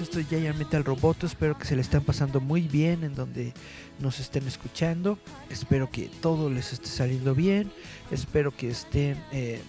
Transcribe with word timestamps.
Esto 0.00 0.18
es 0.18 0.28
Giant 0.28 0.56
Metal 0.56 0.82
Roboto, 0.82 1.26
espero 1.26 1.58
que 1.58 1.66
se 1.66 1.76
le 1.76 1.82
estén 1.82 2.02
pasando 2.02 2.40
muy 2.40 2.62
bien 2.62 3.04
en 3.04 3.14
donde 3.14 3.52
nos 3.98 4.18
estén 4.18 4.46
escuchando, 4.46 5.18
espero 5.50 5.90
que 5.90 6.08
todo 6.22 6.48
les 6.48 6.72
esté 6.72 6.86
saliendo 6.86 7.34
bien, 7.34 7.70
espero 8.10 8.50
que 8.56 8.70
estén 8.70 9.22
eh, 9.30 9.60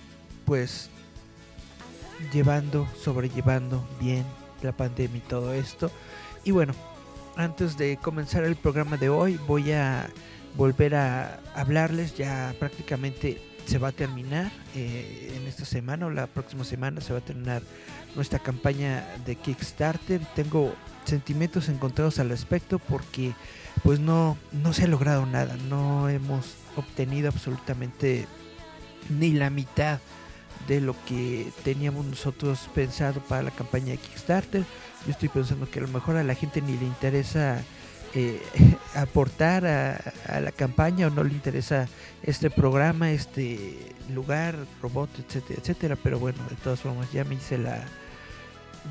pues 0.46 0.90
llevando, 2.32 2.88
sobrellevando 2.98 3.86
bien 4.00 4.24
la 4.62 4.72
pandemia 4.72 5.18
y 5.18 5.28
todo 5.28 5.54
esto. 5.54 5.92
Y 6.46 6.52
bueno, 6.52 6.74
antes 7.36 7.78
de 7.78 7.98
comenzar 7.98 8.46
el 8.46 8.56
programa 8.56 8.96
de 8.96 9.10
hoy 9.10 9.38
voy 9.48 9.74
a 9.74 10.10
volver 10.56 10.96
a 10.96 11.42
hablarles, 11.56 12.16
ya 12.16 12.56
prácticamente 12.58 13.42
se 13.66 13.78
va 13.78 13.90
a 13.90 13.92
terminar 13.92 14.52
eh, 14.76 15.34
en 15.36 15.48
esta 15.48 15.66
semana 15.66 16.06
o 16.06 16.10
la 16.10 16.28
próxima 16.28 16.64
semana 16.64 17.02
se 17.02 17.14
va 17.14 17.20
a 17.20 17.26
terminar 17.26 17.62
nuestra 18.16 18.40
campaña 18.40 19.06
de 19.26 19.36
Kickstarter. 19.36 20.22
Tengo 20.36 20.74
sentimientos 21.06 21.70
encontrados 21.70 22.20
al 22.20 22.30
respecto 22.30 22.80
porque 22.80 23.34
pues 23.84 24.00
no, 24.00 24.38
no 24.52 24.74
se 24.74 24.84
ha 24.84 24.88
logrado 24.88 25.26
nada, 25.26 25.56
no 25.70 26.10
hemos 26.10 26.56
obtenido 26.76 27.30
absolutamente 27.30 28.28
ni 29.10 29.32
la 29.32 29.50
mitad 29.50 30.00
de 30.68 30.80
lo 30.80 30.96
que 31.06 31.52
teníamos 31.64 32.06
nosotros 32.06 32.70
pensado 32.76 33.20
para 33.22 33.44
la 33.44 33.52
campaña 33.52 33.92
de 33.92 33.98
Kickstarter. 33.98 34.64
Yo 35.06 35.12
estoy 35.12 35.30
pensando 35.30 35.70
que 35.70 35.80
a 35.80 35.82
lo 35.82 35.88
mejor 35.88 36.18
a 36.18 36.24
la 36.24 36.36
gente 36.36 36.62
ni 36.62 36.78
le 36.78 36.86
interesa 36.86 37.64
eh, 38.14 38.42
aportar 38.96 39.66
a, 39.66 40.40
la 40.40 40.52
campaña 40.52 41.08
o 41.08 41.10
no 41.10 41.24
le 41.24 41.34
interesa 41.34 41.88
este 42.24 42.50
programa, 42.50 43.12
este 43.12 43.78
lugar, 44.14 44.56
robot, 44.82 45.10
etcétera, 45.20 45.60
etcétera. 45.62 45.96
Pero 46.02 46.20
bueno, 46.20 46.40
de 46.50 46.56
todas 46.58 46.80
formas 46.82 47.12
ya 47.12 47.24
me 47.24 47.36
hice 47.36 47.58
la, 47.58 47.84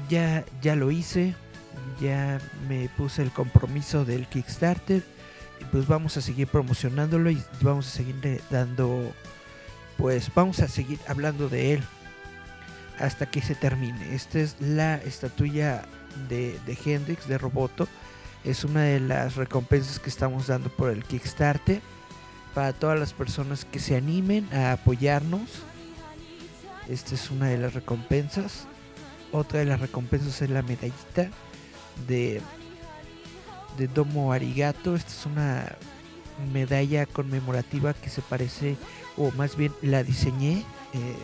ya, 0.09 0.45
ya 0.62 0.75
lo 0.77 0.91
hice, 0.91 1.35
ya 2.01 2.41
me 2.69 2.89
puse 2.97 3.23
el 3.23 3.31
compromiso 3.31 4.05
del 4.05 4.27
Kickstarter 4.27 5.03
y 5.61 5.65
pues 5.65 5.87
vamos 5.87 6.17
a 6.17 6.23
seguir 6.23 6.49
promocionándolo 6.49 7.31
y 7.31 7.43
vamos 7.61 7.87
a 7.89 7.91
seguir 7.91 8.43
dando, 8.51 9.12
pues 9.99 10.31
vamos 10.34 10.61
a 10.61 10.69
seguir 10.69 10.99
hablando 11.07 11.49
de 11.49 11.75
él 11.75 11.83
hasta 12.99 13.27
que 13.31 13.43
se 13.43 13.55
termine. 13.55 14.15
Esta 14.15 14.41
es 14.41 14.56
la 14.61 14.97
estatuilla 14.97 15.83
de, 16.28 16.59
de 16.67 16.78
Hendrix, 16.84 17.28
de 17.28 17.39
Roboto 17.39 17.87
es 18.45 18.65
una 18.65 18.83
de 18.83 19.01
las 19.01 19.37
recompensas 19.37 19.99
que 19.99 20.09
estamos 20.09 20.47
dando 20.47 20.71
por 20.71 20.91
el 20.91 21.05
Kickstarter 21.05 21.81
para 22.55 22.73
todas 22.73 22.99
las 22.99 23.12
personas 23.12 23.65
que 23.65 23.78
se 23.78 23.97
animen 23.97 24.49
a 24.53 24.73
apoyarnos. 24.73 25.49
Esta 26.89 27.15
es 27.15 27.31
una 27.31 27.47
de 27.47 27.59
las 27.59 27.75
recompensas. 27.75 28.67
Otra 29.33 29.61
de 29.61 29.67
las 29.67 29.81
recompensas 29.81 30.43
es 30.43 30.50
la 30.50 30.62
medallita 30.62 31.29
de, 32.09 32.41
de 33.77 33.89
Domo 33.89 34.33
Arigato. 34.33 34.97
Esta 34.97 35.12
es 35.12 35.27
una 35.27 35.77
medalla 36.53 37.06
conmemorativa 37.06 37.93
que 37.95 38.09
se 38.09 38.23
parece, 38.23 38.77
o 39.17 39.31
más 39.33 39.56
bien 39.56 39.73
la 39.83 40.03
diseñé 40.03 40.65
eh, 40.95 41.17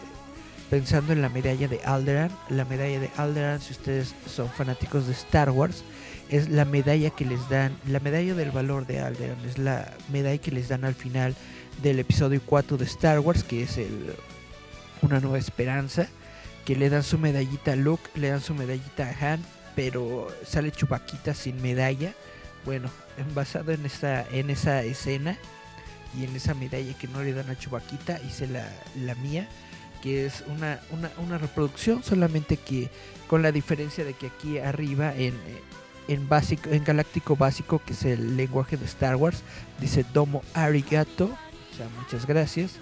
pensando 0.70 1.12
en 1.12 1.22
la 1.22 1.28
medalla 1.28 1.66
de 1.66 1.80
Alderan. 1.84 2.30
La 2.50 2.64
medalla 2.64 3.00
de 3.00 3.10
Alderan, 3.16 3.60
si 3.60 3.72
ustedes 3.72 4.14
son 4.26 4.48
fanáticos 4.50 5.06
de 5.06 5.12
Star 5.14 5.50
Wars, 5.50 5.82
es 6.30 6.48
la 6.48 6.64
medalla 6.64 7.10
que 7.10 7.24
les 7.24 7.48
dan, 7.48 7.76
la 7.86 8.00
medalla 8.00 8.34
del 8.34 8.50
valor 8.50 8.86
de 8.86 9.00
Alderan, 9.00 9.38
es 9.46 9.58
la 9.58 9.92
medalla 10.10 10.38
que 10.38 10.50
les 10.50 10.68
dan 10.68 10.84
al 10.84 10.94
final 10.94 11.34
del 11.82 11.98
episodio 11.98 12.40
4 12.44 12.76
de 12.76 12.84
Star 12.84 13.20
Wars, 13.20 13.44
que 13.44 13.62
es 13.62 13.78
el 13.78 14.14
Una 15.02 15.20
Nueva 15.20 15.38
Esperanza, 15.38 16.08
que 16.64 16.74
le 16.74 16.90
dan 16.90 17.02
su 17.02 17.18
medallita 17.18 17.72
a 17.72 17.76
Luke, 17.76 18.10
le 18.14 18.28
dan 18.28 18.40
su 18.40 18.54
medallita 18.54 19.08
a 19.08 19.32
Han, 19.34 19.44
pero 19.76 20.28
sale 20.44 20.72
Chubaquita 20.72 21.34
sin 21.34 21.62
medalla. 21.62 22.12
Bueno, 22.64 22.90
basado 23.34 23.72
en 23.72 23.86
esa, 23.86 24.26
en 24.30 24.50
esa 24.50 24.82
escena 24.82 25.38
y 26.18 26.24
en 26.24 26.34
esa 26.34 26.54
medalla 26.54 26.96
que 26.98 27.06
no 27.06 27.22
le 27.22 27.34
dan 27.34 27.50
a 27.50 27.58
Chubaquita, 27.58 28.18
hice 28.26 28.48
la, 28.48 28.68
la 28.96 29.14
mía, 29.16 29.48
que 30.02 30.26
es 30.26 30.42
una, 30.48 30.80
una, 30.90 31.10
una 31.18 31.38
reproducción, 31.38 32.02
solamente 32.02 32.56
que 32.56 32.90
con 33.28 33.42
la 33.42 33.52
diferencia 33.52 34.04
de 34.04 34.14
que 34.14 34.26
aquí 34.26 34.58
arriba 34.58 35.14
en 35.14 35.34
en 36.08 36.28
básico, 36.28 36.70
en 36.70 36.84
galáctico 36.84 37.36
básico, 37.36 37.80
que 37.84 37.92
es 37.92 38.04
el 38.04 38.36
lenguaje 38.36 38.76
de 38.76 38.84
Star 38.84 39.16
Wars, 39.16 39.42
dice 39.80 40.04
Domo 40.12 40.42
Arigato, 40.54 41.24
o 41.24 41.76
sea, 41.76 41.88
muchas 42.00 42.26
gracias. 42.26 42.76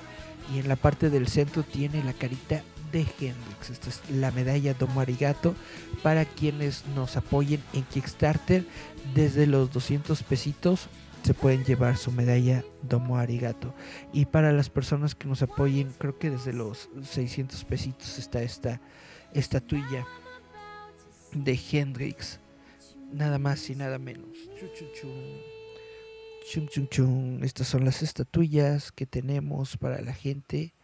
Y 0.54 0.58
en 0.58 0.68
la 0.68 0.76
parte 0.76 1.08
del 1.08 1.28
centro 1.28 1.62
tiene 1.62 2.04
la 2.04 2.12
carita 2.12 2.62
de 2.92 3.00
Hendrix. 3.00 3.70
Esta 3.70 3.88
es 3.88 4.02
la 4.10 4.30
medalla 4.30 4.74
Domo 4.74 5.00
Arigato 5.00 5.54
para 6.02 6.24
quienes 6.24 6.84
nos 6.94 7.16
apoyen 7.16 7.62
en 7.72 7.82
Kickstarter. 7.84 8.66
Desde 9.14 9.46
los 9.46 9.72
200 9.72 10.22
pesitos 10.22 10.88
se 11.22 11.32
pueden 11.32 11.64
llevar 11.64 11.96
su 11.96 12.12
medalla 12.12 12.62
Domo 12.82 13.16
Arigato. 13.16 13.74
Y 14.12 14.26
para 14.26 14.52
las 14.52 14.68
personas 14.68 15.14
que 15.14 15.26
nos 15.26 15.42
apoyen, 15.42 15.92
creo 15.98 16.18
que 16.18 16.30
desde 16.30 16.52
los 16.52 16.90
600 17.02 17.64
pesitos 17.64 18.18
está 18.18 18.42
esta 18.42 18.80
estatuilla 19.32 20.06
de 21.32 21.58
Hendrix 21.72 22.38
nada 23.14 23.38
más 23.38 23.70
y 23.70 23.74
nada 23.74 23.98
menos. 23.98 24.36
Chum, 26.46 26.68
chum, 26.68 26.88
chum. 26.88 27.44
Estas 27.44 27.68
son 27.68 27.84
las 27.84 28.02
estatuillas 28.02 28.92
que 28.92 29.06
tenemos 29.06 29.76
para 29.76 30.00
la 30.02 30.12
gente. 30.12 30.74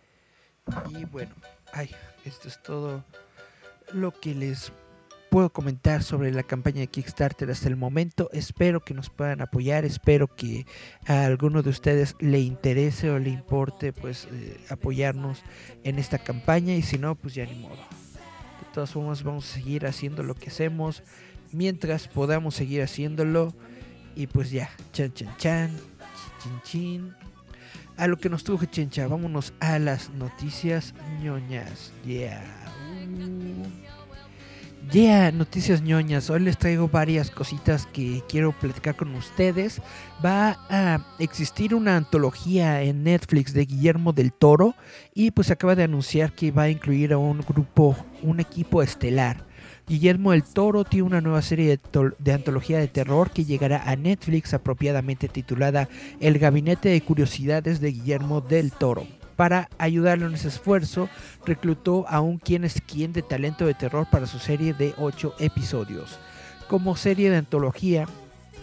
Y 0.99 1.05
bueno, 1.05 1.35
ay, 1.73 1.91
esto 2.25 2.49
es 2.49 2.63
todo 2.63 3.05
lo 3.93 4.13
que 4.13 4.35
les 4.35 4.73
puedo 5.31 5.51
comentar 5.51 6.03
sobre 6.03 6.33
la 6.33 6.43
campaña 6.43 6.81
de 6.81 6.87
Kickstarter 6.87 7.51
hasta 7.51 7.69
el 7.69 7.77
momento. 7.77 8.31
Espero 8.33 8.81
que 8.81 8.95
nos 8.95 9.11
puedan 9.11 9.41
apoyar, 9.41 9.85
espero 9.85 10.29
que 10.29 10.67
a 11.07 11.25
alguno 11.25 11.63
de 11.63 11.71
ustedes 11.71 12.17
le 12.21 12.41
interese 12.41 13.11
o 13.11 13.19
le 13.19 13.31
importe 13.31 13.93
pues 13.93 14.29
eh, 14.33 14.61
apoyarnos 14.71 15.43
en 15.85 15.99
esta 15.99 16.19
campaña 16.19 16.75
y 16.75 16.83
si 16.83 16.99
no, 16.99 17.15
pues 17.15 17.35
ya 17.35 17.45
ni 17.47 17.55
modo. 17.55 17.77
De 17.77 18.75
todas 18.75 18.91
formas 18.91 19.23
vamos 19.23 19.51
a 19.51 19.55
seguir 19.55 19.87
haciendo 19.87 20.23
lo 20.23 20.35
que 20.35 20.49
hacemos 20.49 21.03
mientras 21.53 22.09
podamos 22.09 22.55
seguir 22.55 22.83
haciéndolo. 22.83 23.55
Y 24.17 24.27
pues 24.27 24.51
ya, 24.51 24.71
chan 24.93 25.13
chan 25.13 25.37
chan, 25.39 25.71
chin 26.43 26.61
chin. 26.65 27.15
A 27.97 28.07
lo 28.07 28.17
que 28.17 28.31
nos 28.31 28.45
truje 28.45 28.67
chencha, 28.67 29.07
vámonos 29.07 29.53
a 29.61 29.79
las 29.79 30.11
noticias 30.11 30.95
ñoñas. 31.23 31.93
Yeah. 32.05 32.43
Yeah, 34.91 35.31
noticias 35.31 35.83
ñoñas. 35.83 36.31
Hoy 36.31 36.41
les 36.41 36.59
traigo 36.59 36.89
varias 36.89 37.31
cositas 37.31 37.87
que 37.87 38.23
quiero 38.29 38.53
platicar 38.59 38.97
con 38.97 39.15
ustedes. 39.15 39.81
Va 40.25 40.59
a 40.69 41.07
existir 41.21 41.75
una 41.75 41.97
antología 41.97 42.83
en 42.83 43.05
Netflix 43.05 43.53
de 43.53 43.67
Guillermo 43.67 44.13
del 44.13 44.33
Toro 44.33 44.75
y 45.15 45.31
pues 45.31 45.51
acaba 45.51 45.77
de 45.77 45.85
anunciar 45.85 46.33
que 46.33 46.51
va 46.51 46.63
a 46.63 46.71
incluir 46.71 47.13
a 47.13 47.19
un 47.19 47.41
grupo, 47.41 47.95
un 48.23 48.41
equipo 48.41 48.83
estelar. 48.83 49.47
Guillermo 49.91 50.33
el 50.33 50.45
Toro 50.45 50.85
tiene 50.85 51.09
una 51.09 51.21
nueva 51.21 51.43
serie 51.43 51.81
de, 52.21 52.33
antología 52.33 52.79
de 52.79 52.87
terror 52.87 53.33
que 53.33 53.45
llegará 53.45 53.91
a 53.91 53.97
Netflix 53.97 54.55
apropiadamente 54.55 55.27
titulada 55.27 55.89
El 56.21 56.39
Gabinete 56.39 56.91
de 56.91 57.01
Curiosidades 57.01 57.81
de 57.81 57.91
Guillermo 57.91 58.41
del 58.41 58.71
Toro. 58.71 59.05
Para 59.35 59.69
ayudarlo 59.79 60.29
en 60.29 60.35
ese 60.35 60.47
esfuerzo, 60.47 61.09
reclutó 61.45 62.07
a 62.09 62.21
un 62.21 62.39
quien 62.39 62.63
es 62.63 62.81
quien 62.81 63.13
de 63.13 63.23
talento 63.23 63.67
de 63.67 63.75
terror 63.75 64.07
para 64.09 64.29
su 64.29 64.39
serie 64.39 64.75
de 64.75 64.95
8 64.97 65.35
episodios. 65.41 66.21
Como 66.69 66.95
serie 66.95 67.29
de 67.29 67.39
antología, 67.39 68.07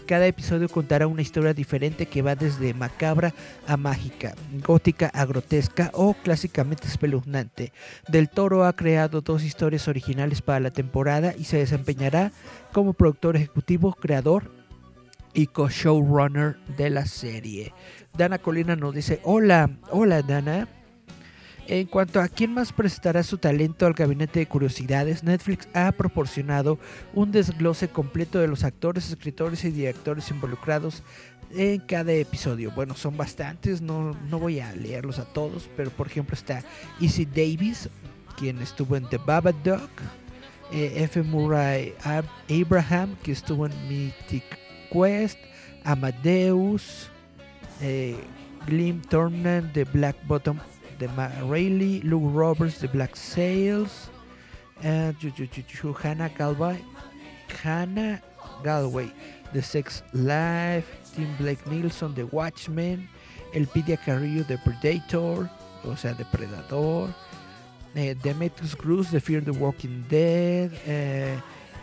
cada 0.08 0.26
episodio 0.26 0.70
contará 0.70 1.06
una 1.06 1.20
historia 1.20 1.52
diferente 1.52 2.06
que 2.06 2.22
va 2.22 2.34
desde 2.34 2.72
macabra 2.72 3.34
a 3.66 3.76
mágica, 3.76 4.34
gótica 4.66 5.10
a 5.12 5.26
grotesca 5.26 5.90
o 5.92 6.14
clásicamente 6.14 6.88
espeluznante. 6.88 7.74
Del 8.08 8.30
Toro 8.30 8.64
ha 8.64 8.72
creado 8.72 9.20
dos 9.20 9.44
historias 9.44 9.86
originales 9.86 10.40
para 10.40 10.60
la 10.60 10.70
temporada 10.70 11.34
y 11.36 11.44
se 11.44 11.58
desempeñará 11.58 12.32
como 12.72 12.94
productor 12.94 13.36
ejecutivo, 13.36 13.92
creador 13.92 14.50
y 15.34 15.46
co-showrunner 15.46 16.56
de 16.78 16.88
la 16.88 17.04
serie. 17.04 17.74
Dana 18.16 18.38
Colina 18.38 18.76
nos 18.76 18.94
dice, 18.94 19.20
hola, 19.24 19.68
hola 19.90 20.22
Dana. 20.22 20.68
En 21.68 21.86
cuanto 21.86 22.18
a 22.22 22.28
quién 22.28 22.54
más 22.54 22.72
prestará 22.72 23.22
su 23.22 23.36
talento 23.36 23.84
al 23.84 23.92
gabinete 23.92 24.40
de 24.40 24.46
curiosidades, 24.46 25.22
Netflix 25.22 25.68
ha 25.74 25.92
proporcionado 25.92 26.78
un 27.12 27.30
desglose 27.30 27.88
completo 27.88 28.38
de 28.38 28.48
los 28.48 28.64
actores, 28.64 29.10
escritores 29.10 29.62
y 29.64 29.70
directores 29.70 30.30
involucrados 30.30 31.02
en 31.54 31.80
cada 31.80 32.14
episodio. 32.14 32.70
Bueno, 32.70 32.94
son 32.94 33.18
bastantes, 33.18 33.82
no, 33.82 34.14
no 34.30 34.38
voy 34.38 34.60
a 34.60 34.74
leerlos 34.74 35.18
a 35.18 35.26
todos, 35.26 35.68
pero 35.76 35.90
por 35.90 36.06
ejemplo 36.06 36.34
está 36.34 36.64
Easy 37.02 37.26
Davis, 37.26 37.90
quien 38.38 38.62
estuvo 38.62 38.96
en 38.96 39.06
The 39.10 39.18
Babadook, 39.18 39.90
eh, 40.72 41.02
F. 41.04 41.22
Murray 41.22 41.92
Abraham, 42.48 43.14
que 43.22 43.32
estuvo 43.32 43.66
en 43.66 43.72
Mythic 43.88 44.44
Quest, 44.90 45.38
Amadeus, 45.84 47.10
eh, 47.82 48.16
Glim 48.66 49.02
Thornton 49.02 49.70
de 49.74 49.84
Black 49.84 50.16
Bottom 50.26 50.58
de 50.98 51.08
Matt 51.08 51.32
Rayleigh, 51.42 52.02
Luke 52.04 52.30
Roberts 52.34 52.78
the 52.78 52.88
Black 52.88 53.16
Sails, 53.16 54.10
uh, 54.84 55.12
Hannah 56.02 56.30
Galway, 56.36 56.80
Hannah 57.62 58.20
Galway 58.62 59.10
de 59.52 59.62
Sex 59.62 60.02
Life, 60.12 60.86
Tim 61.14 61.28
Blake 61.38 61.64
Nilsson 61.66 62.14
The 62.14 62.24
Watchmen, 62.24 63.08
Elpidia 63.54 63.96
Carrillo 63.96 64.44
de 64.44 64.58
Predator, 64.58 65.48
o 65.84 65.96
sea, 65.96 66.14
Depredador, 66.14 67.08
eh, 67.94 68.14
Demetrius 68.22 68.74
Cruz 68.76 69.10
The 69.10 69.20
Fear 69.20 69.44
the 69.44 69.52
Walking 69.52 70.04
Dead, 70.08 70.70
eh, 70.86 71.36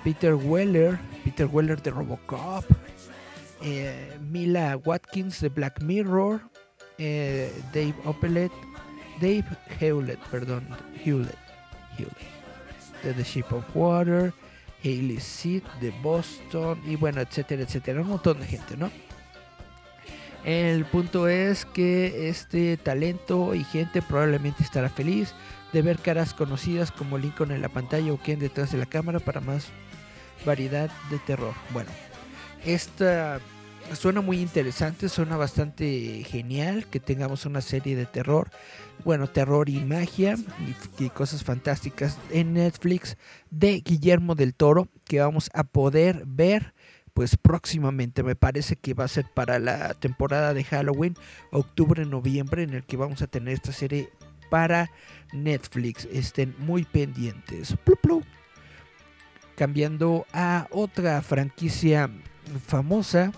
Peter 0.03 0.35
Weller, 0.35 0.99
Peter 1.23 1.47
Weller 1.47 1.81
de 1.81 1.91
Robocop, 1.91 2.65
eh, 3.61 4.17
Mila 4.29 4.77
Watkins 4.85 5.41
de 5.41 5.49
Black 5.49 5.81
Mirror, 5.81 6.41
eh, 6.99 7.51
Dave 7.73 7.95
Opelet, 8.05 8.51
Dave 9.19 9.45
Hewlett, 9.79 10.19
perdón, 10.31 10.67
Hewlett, 11.03 11.37
Hewlett, 11.97 13.03
de 13.03 13.13
The 13.13 13.23
Ship 13.23 13.45
of 13.51 13.63
Water, 13.73 14.33
Hailey 14.83 15.19
Seed 15.19 15.63
de 15.81 15.91
Boston 16.01 16.79
y 16.85 16.95
bueno, 16.95 17.21
etcétera, 17.21 17.63
etcétera, 17.63 18.01
un 18.01 18.09
montón 18.09 18.39
de 18.39 18.45
gente, 18.45 18.77
¿no? 18.77 18.91
El 20.43 20.85
punto 20.85 21.27
es 21.27 21.65
que 21.65 22.29
este 22.29 22.77
talento 22.77 23.55
y 23.55 23.63
gente 23.63 24.03
probablemente 24.03 24.61
estará 24.61 24.89
feliz 24.89 25.33
de 25.73 25.81
ver 25.81 25.97
caras 25.97 26.35
conocidas 26.35 26.91
como 26.91 27.17
Lincoln 27.17 27.51
en 27.51 27.63
la 27.63 27.69
pantalla 27.69 28.13
o 28.13 28.21
Ken 28.21 28.39
detrás 28.39 28.71
de 28.71 28.77
la 28.77 28.85
cámara 28.85 29.19
para 29.19 29.41
más 29.41 29.69
variedad 30.45 30.91
de 31.09 31.17
terror. 31.17 31.55
Bueno, 31.73 31.89
esta 32.63 33.39
suena 33.93 34.21
muy 34.21 34.39
interesante, 34.39 35.09
suena 35.09 35.37
bastante 35.37 36.23
genial 36.23 36.85
que 36.87 36.99
tengamos 36.99 37.45
una 37.45 37.61
serie 37.61 37.95
de 37.95 38.05
terror, 38.05 38.49
bueno, 39.03 39.27
terror 39.27 39.69
y 39.69 39.79
magia 39.79 40.35
y, 40.99 41.09
cosas 41.09 41.43
fantásticas 41.43 42.17
en 42.31 42.53
Netflix 42.53 43.17
de 43.49 43.81
Guillermo 43.81 44.35
del 44.35 44.53
Toro 44.53 44.87
que 45.05 45.19
vamos 45.19 45.49
a 45.53 45.63
poder 45.63 46.23
ver 46.25 46.73
pues 47.13 47.37
próximamente 47.37 48.23
me 48.23 48.35
parece 48.35 48.75
que 48.75 48.93
va 48.93 49.05
a 49.05 49.07
ser 49.07 49.25
para 49.33 49.57
la 49.57 49.93
temporada 49.93 50.53
de 50.53 50.65
Halloween, 50.65 51.15
octubre, 51.49 52.05
noviembre, 52.05 52.63
en 52.63 52.73
el 52.73 52.83
que 52.83 52.97
vamos 52.97 53.21
a 53.21 53.27
tener 53.27 53.53
esta 53.53 53.71
serie 53.71 54.09
para 54.49 54.91
Netflix. 55.31 56.09
Estén 56.11 56.53
muy 56.57 56.83
pendientes. 56.83 57.73
Cambiando 59.55 60.25
a 60.33 60.67
otra 60.71 61.21
franquicia 61.21 62.09
famosa 62.67 63.31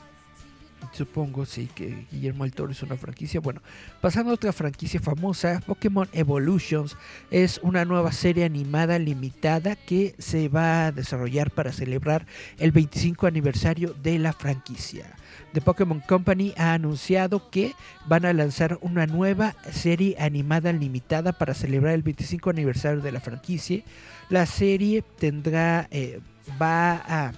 Supongo, 0.91 1.45
sí, 1.45 1.69
que 1.73 2.05
Guillermo 2.11 2.43
del 2.43 2.53
Toro 2.53 2.71
es 2.71 2.81
una 2.83 2.97
franquicia. 2.97 3.39
Bueno, 3.39 3.61
pasando 4.01 4.31
a 4.31 4.35
otra 4.35 4.53
franquicia 4.53 4.99
famosa, 4.99 5.61
Pokémon 5.65 6.07
Evolutions 6.13 6.97
es 7.31 7.59
una 7.63 7.85
nueva 7.85 8.11
serie 8.11 8.45
animada 8.45 8.99
limitada 8.99 9.75
que 9.75 10.15
se 10.17 10.49
va 10.49 10.87
a 10.87 10.91
desarrollar 10.91 11.51
para 11.51 11.71
celebrar 11.71 12.25
el 12.57 12.71
25 12.71 13.27
aniversario 13.27 13.93
de 14.01 14.19
la 14.19 14.33
franquicia. 14.33 15.15
The 15.53 15.61
Pokémon 15.61 16.01
Company 16.01 16.53
ha 16.57 16.73
anunciado 16.73 17.49
que 17.49 17.73
van 18.05 18.25
a 18.25 18.33
lanzar 18.33 18.77
una 18.81 19.07
nueva 19.07 19.55
serie 19.71 20.15
animada 20.19 20.71
limitada 20.71 21.31
para 21.31 21.53
celebrar 21.53 21.93
el 21.93 22.03
25 22.03 22.49
aniversario 22.49 23.01
de 23.01 23.11
la 23.11 23.19
franquicia. 23.19 23.83
La 24.29 24.45
serie 24.45 25.03
tendrá, 25.17 25.87
eh, 25.91 26.19
va 26.61 26.95
a 27.07 27.33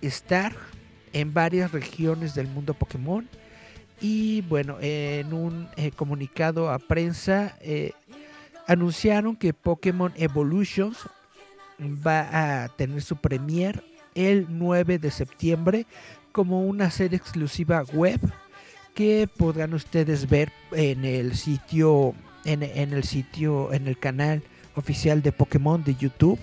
estar 0.00 0.54
en 1.12 1.34
varias 1.34 1.72
regiones 1.72 2.34
del 2.34 2.48
mundo 2.48 2.74
Pokémon. 2.74 3.28
Y 4.00 4.42
bueno, 4.42 4.78
en 4.80 5.32
un 5.32 5.68
eh, 5.76 5.90
comunicado 5.90 6.70
a 6.70 6.78
prensa 6.78 7.56
eh, 7.60 7.92
anunciaron 8.66 9.36
que 9.36 9.52
Pokémon 9.52 10.12
Evolutions 10.16 10.96
va 11.78 12.64
a 12.64 12.68
tener 12.68 13.02
su 13.02 13.16
premier 13.16 13.82
el 14.14 14.46
9 14.48 14.98
de 14.98 15.10
septiembre 15.10 15.86
como 16.32 16.62
una 16.62 16.90
serie 16.90 17.16
exclusiva 17.16 17.84
web 17.92 18.20
que 18.94 19.28
podrán 19.36 19.74
ustedes 19.74 20.28
ver 20.28 20.52
en 20.72 21.04
el 21.04 21.36
sitio 21.36 22.14
en, 22.44 22.62
en 22.62 22.92
el 22.92 23.04
sitio 23.04 23.72
en 23.72 23.86
el 23.86 23.98
canal 23.98 24.42
oficial 24.74 25.22
de 25.22 25.32
Pokémon 25.32 25.82
de 25.84 25.94
YouTube 25.94 26.38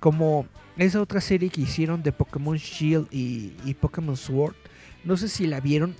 como 0.00 0.46
esa 0.76 1.00
otra 1.00 1.20
serie 1.20 1.50
que 1.50 1.62
hicieron 1.62 2.02
de 2.02 2.12
Pokémon 2.12 2.56
Shield 2.56 3.08
y, 3.10 3.74
Pokémon 3.74 4.16
Sword. 4.16 4.54
No 5.04 5.16
sé 5.16 5.28
si 5.28 5.46
la 5.46 5.60
vieron. 5.60 5.94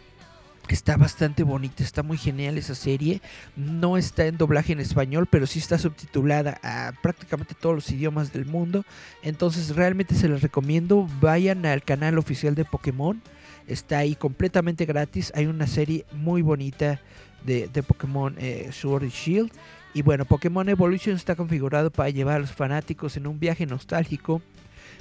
Está 0.68 0.98
bastante 0.98 1.44
bonita, 1.44 1.82
está 1.82 2.02
muy 2.02 2.18
genial 2.18 2.58
esa 2.58 2.74
serie. 2.74 3.22
No 3.56 3.96
está 3.96 4.26
en 4.26 4.36
doblaje 4.36 4.74
en 4.74 4.80
español, 4.80 5.26
pero 5.30 5.46
sí 5.46 5.58
está 5.58 5.78
subtitulada 5.78 6.60
a 6.62 6.92
prácticamente 7.02 7.54
todos 7.58 7.74
los 7.74 7.90
idiomas 7.90 8.34
del 8.34 8.44
mundo. 8.44 8.84
Entonces 9.22 9.74
realmente 9.74 10.14
se 10.14 10.28
les 10.28 10.42
recomiendo. 10.42 11.08
Vayan 11.20 11.64
al 11.64 11.82
canal 11.82 12.18
oficial 12.18 12.54
de 12.54 12.66
Pokémon. 12.66 13.22
Está 13.66 13.98
ahí 13.98 14.14
completamente 14.14 14.84
gratis. 14.84 15.32
Hay 15.34 15.46
una 15.46 15.66
serie 15.66 16.04
muy 16.12 16.42
bonita 16.42 17.00
de, 17.44 17.82
Pokémon 17.82 18.34
eh, 18.38 18.68
Sword 18.72 19.04
y 19.04 19.08
Shield. 19.08 19.50
Y 19.94 20.02
bueno, 20.02 20.24
Pokémon 20.24 20.68
Evolution 20.68 21.16
está 21.16 21.34
configurado 21.34 21.90
para 21.90 22.10
llevar 22.10 22.36
a 22.36 22.40
los 22.40 22.52
fanáticos 22.52 23.16
en 23.16 23.26
un 23.26 23.40
viaje 23.40 23.66
nostálgico 23.66 24.42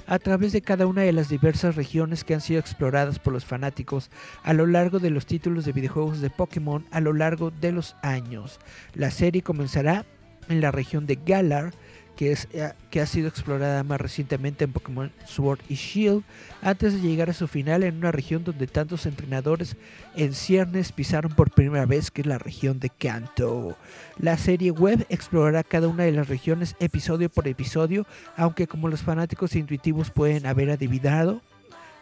a 0.06 0.18
través 0.18 0.52
de 0.52 0.62
cada 0.62 0.86
una 0.86 1.02
de 1.02 1.12
las 1.12 1.28
diversas 1.28 1.76
regiones 1.76 2.24
que 2.24 2.34
han 2.34 2.40
sido 2.40 2.60
exploradas 2.60 3.18
por 3.18 3.34
los 3.34 3.44
fanáticos 3.44 4.10
a 4.42 4.54
lo 4.54 4.66
largo 4.66 4.98
de 4.98 5.10
los 5.10 5.26
títulos 5.26 5.66
de 5.66 5.72
videojuegos 5.72 6.20
de 6.20 6.30
Pokémon 6.30 6.86
a 6.90 7.00
lo 7.00 7.12
largo 7.12 7.50
de 7.50 7.72
los 7.72 7.94
años. 8.02 8.58
La 8.94 9.10
serie 9.10 9.42
comenzará 9.42 10.06
en 10.48 10.62
la 10.62 10.70
región 10.70 11.06
de 11.06 11.18
Galar, 11.24 11.74
que, 12.18 12.32
es, 12.32 12.48
eh, 12.52 12.72
que 12.90 13.00
ha 13.00 13.06
sido 13.06 13.28
explorada 13.28 13.84
más 13.84 14.00
recientemente 14.00 14.64
en 14.64 14.72
Pokémon 14.72 15.12
Sword 15.24 15.60
y 15.68 15.76
Shield, 15.76 16.24
antes 16.62 16.94
de 16.94 17.00
llegar 17.00 17.30
a 17.30 17.32
su 17.32 17.46
final 17.46 17.84
en 17.84 17.96
una 17.96 18.10
región 18.10 18.42
donde 18.42 18.66
tantos 18.66 19.06
entrenadores 19.06 19.76
en 20.16 20.34
ciernes 20.34 20.90
pisaron 20.90 21.32
por 21.32 21.52
primera 21.52 21.86
vez, 21.86 22.10
que 22.10 22.22
es 22.22 22.26
la 22.26 22.38
región 22.38 22.80
de 22.80 22.90
Kanto. 22.90 23.78
La 24.18 24.36
serie 24.36 24.72
web 24.72 25.06
explorará 25.10 25.62
cada 25.62 25.86
una 25.86 26.02
de 26.02 26.10
las 26.10 26.26
regiones 26.26 26.74
episodio 26.80 27.28
por 27.30 27.46
episodio, 27.46 28.04
aunque 28.36 28.66
como 28.66 28.88
los 28.88 29.02
fanáticos 29.02 29.54
intuitivos 29.54 30.10
pueden 30.10 30.44
haber 30.44 30.70
adivinado, 30.70 31.40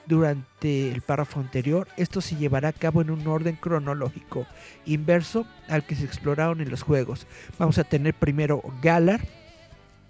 durante 0.07 0.93
el 0.93 1.03
párrafo 1.03 1.41
anterior, 1.41 1.89
esto 1.99 2.23
se 2.23 2.37
llevará 2.37 2.69
a 2.69 2.73
cabo 2.73 3.03
en 3.03 3.11
un 3.11 3.27
orden 3.27 3.57
cronológico 3.57 4.47
inverso 4.87 5.47
al 5.69 5.85
que 5.85 5.97
se 5.97 6.05
exploraron 6.05 6.61
en 6.63 6.71
los 6.71 6.83
juegos. 6.83 7.27
Vamos 7.59 7.77
a 7.79 7.85
tener 7.85 8.15
primero 8.15 8.63
Galar, 8.81 9.21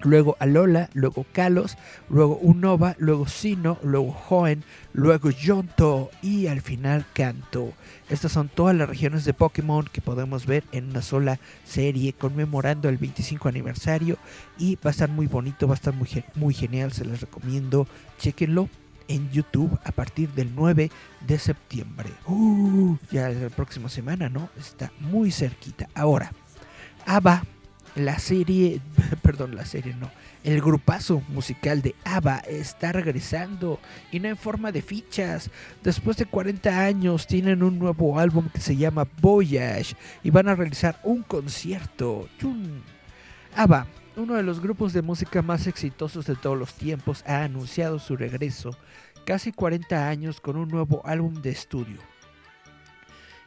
luego 0.02 0.36
Alola, 0.38 0.90
luego 0.94 1.26
Kalos, 1.32 1.76
luego 2.08 2.36
Unova, 2.36 2.96
luego 2.98 3.26
Sino, 3.26 3.78
luego 3.82 4.16
Hoenn, 4.28 4.64
luego 4.92 5.30
Yonto 5.30 6.10
y 6.22 6.46
al 6.46 6.60
final 6.60 7.06
Kanto. 7.12 7.72
Estas 8.08 8.32
son 8.32 8.48
todas 8.48 8.74
las 8.76 8.88
regiones 8.88 9.24
de 9.24 9.34
Pokémon 9.34 9.84
que 9.90 10.00
podemos 10.00 10.46
ver 10.46 10.64
en 10.72 10.90
una 10.90 11.02
sola 11.02 11.38
serie 11.64 12.12
conmemorando 12.12 12.88
el 12.88 12.98
25 12.98 13.48
aniversario 13.48 14.16
y 14.58 14.76
va 14.76 14.90
a 14.90 14.90
estar 14.90 15.08
muy 15.08 15.26
bonito, 15.26 15.66
va 15.66 15.74
a 15.74 15.76
estar 15.76 15.94
muy, 15.94 16.54
genial, 16.54 16.92
se 16.92 17.04
les 17.04 17.20
recomiendo, 17.20 17.86
chequenlo 18.18 18.68
en 19.08 19.30
YouTube 19.30 19.78
a 19.84 19.92
partir 19.92 20.28
del 20.30 20.54
9 20.54 20.90
de 21.26 21.38
septiembre. 21.38 22.10
Uh, 22.26 22.96
ya 23.10 23.28
la 23.28 23.50
próxima 23.50 23.88
semana, 23.88 24.28
¿no? 24.28 24.48
Está 24.58 24.92
muy 24.98 25.30
cerquita. 25.30 25.88
Ahora, 25.94 26.32
Ava 27.06 27.44
la 27.96 28.18
serie, 28.18 28.80
perdón, 29.22 29.56
la 29.56 29.64
serie 29.64 29.94
no, 29.94 30.10
el 30.44 30.60
grupazo 30.60 31.22
musical 31.28 31.82
de 31.82 31.94
ABBA 32.04 32.38
está 32.48 32.92
regresando 32.92 33.80
y 34.12 34.20
no 34.20 34.28
en 34.28 34.36
forma 34.36 34.70
de 34.70 34.82
fichas. 34.82 35.50
Después 35.82 36.16
de 36.18 36.26
40 36.26 36.84
años 36.84 37.26
tienen 37.26 37.62
un 37.62 37.78
nuevo 37.78 38.18
álbum 38.18 38.48
que 38.50 38.60
se 38.60 38.76
llama 38.76 39.08
Voyage 39.20 39.96
y 40.22 40.30
van 40.30 40.48
a 40.48 40.54
realizar 40.54 41.00
un 41.02 41.22
concierto. 41.22 42.28
¡Chun! 42.38 42.82
ABBA, 43.56 43.86
uno 44.16 44.34
de 44.34 44.42
los 44.42 44.60
grupos 44.60 44.92
de 44.92 45.02
música 45.02 45.42
más 45.42 45.66
exitosos 45.66 46.26
de 46.26 46.36
todos 46.36 46.58
los 46.58 46.74
tiempos, 46.74 47.24
ha 47.26 47.42
anunciado 47.42 47.98
su 47.98 48.16
regreso 48.16 48.76
casi 49.24 49.52
40 49.52 50.08
años 50.08 50.40
con 50.40 50.56
un 50.56 50.68
nuevo 50.68 51.02
álbum 51.04 51.42
de 51.42 51.50
estudio 51.50 51.98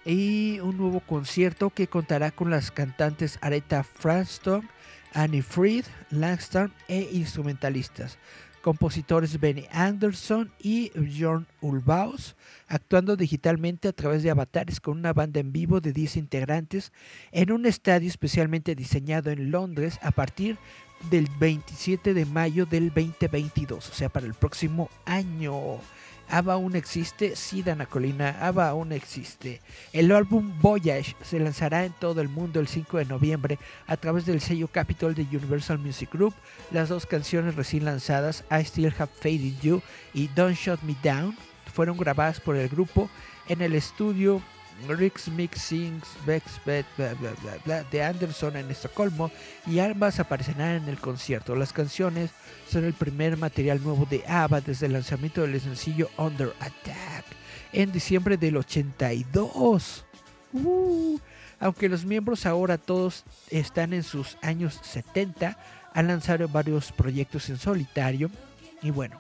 y 0.06 0.60
un 0.60 0.78
nuevo 0.78 1.00
concierto 1.02 1.70
que 1.70 1.88
contará 1.88 2.32
con 2.32 2.50
las 2.50 2.72
cantantes 2.72 3.38
Aretha 3.42 3.84
Frankston, 3.84 4.68
Annie 5.14 5.42
Fried, 5.42 5.86
Langston 6.12 6.72
e 6.88 7.10
instrumentalistas, 7.14 8.18
compositores 8.62 9.40
Benny 9.40 9.66
Anderson 9.72 10.52
y 10.60 10.92
Bjorn 10.96 11.48
Ulvaeus, 11.62 12.36
actuando 12.68 13.16
digitalmente 13.16 13.88
a 13.88 13.94
través 13.94 14.24
de 14.24 14.30
avatares 14.30 14.80
con 14.80 14.98
una 14.98 15.14
banda 15.14 15.40
en 15.40 15.52
vivo 15.52 15.82
de 15.82 15.94
10 15.94 16.18
integrantes 16.18 16.92
en 17.32 17.52
un 17.52 17.66
estadio 17.66 18.08
especialmente 18.08 18.76
diseñado 18.76 19.32
en 19.32 19.52
Londres 19.52 20.00
a 20.02 20.12
partir 20.12 20.58
del 21.10 21.28
27 21.40 22.14
de 22.14 22.26
mayo 22.26 22.66
del 22.66 22.90
2022, 22.90 23.90
o 23.90 23.94
sea, 23.94 24.10
para 24.10 24.26
el 24.26 24.34
próximo 24.34 24.90
año. 25.06 25.80
ABBA 26.30 26.54
aún 26.54 26.76
existe, 26.76 27.36
sí, 27.36 27.64
Dana 27.64 27.88
Colina, 27.88 28.38
ABBA 28.40 28.70
aún 28.70 28.92
existe. 28.92 29.62
El 29.94 30.12
álbum 30.12 30.54
Voyage 30.62 31.16
se 31.24 31.40
lanzará 31.40 31.86
en 31.86 31.94
todo 31.94 32.22
el 32.22 32.30
mundo 32.30 32.60
el 32.60 32.68
5 32.68 33.00
de 33.00 33.06
noviembre 33.06 33.60
a 33.88 33.98
través 33.98 34.26
del 34.26 34.40
sello 34.40 34.68
Capitol 34.68 35.16
de 35.16 35.24
Universal 35.24 35.80
Music 35.80 36.12
Group. 36.14 36.36
Las 36.72 36.90
dos 36.90 37.06
canciones 37.06 37.56
recién 37.56 37.86
lanzadas, 37.86 38.44
I 38.52 38.64
Still 38.64 38.94
Have 38.98 39.12
Faith 39.20 39.42
in 39.42 39.60
You 39.62 39.82
y 40.14 40.28
Don't 40.36 40.56
Shut 40.56 40.82
Me 40.84 40.96
Down, 41.04 41.36
fueron 41.74 41.98
grabadas 41.98 42.40
por 42.40 42.56
el 42.56 42.70
grupo 42.70 43.10
en 43.48 43.62
el 43.62 43.74
estudio 43.74 44.42
Rick's 44.88 45.28
Mixings 45.28 46.08
de 46.26 48.04
Anderson 48.04 48.56
en 48.58 48.72
Estocolmo 48.72 49.32
y 49.66 49.80
ambas 49.80 50.20
aparecerán 50.20 50.84
en 50.84 50.90
el 50.90 51.00
concierto. 51.00 51.56
Las 51.56 51.74
canciones 51.74 52.32
son 52.70 52.86
el 52.86 52.94
primer 52.94 53.38
material 53.38 53.82
nuevo 53.84 54.06
de 54.10 54.24
ABBA 54.28 54.62
desde 54.62 54.86
el 54.86 54.94
lanzamiento 54.94 55.42
del 55.42 55.60
sencillo 55.60 56.10
Under 56.18 56.54
Attack 56.60 57.26
en 57.72 57.92
diciembre 57.92 58.38
del 58.38 58.58
82. 58.58 60.06
Uh, 60.54 61.20
aunque 61.60 61.90
los 61.90 62.06
miembros 62.06 62.46
ahora 62.46 62.78
todos 62.78 63.26
están 63.50 63.94
en 63.94 64.04
sus 64.04 64.38
años 64.42 64.80
70, 64.82 65.58
han 65.94 66.08
lanzado 66.08 66.48
varios 66.48 66.92
proyectos 66.92 67.50
en 67.50 67.58
solitario 67.58 68.32
y 68.82 68.92
bueno, 68.92 69.20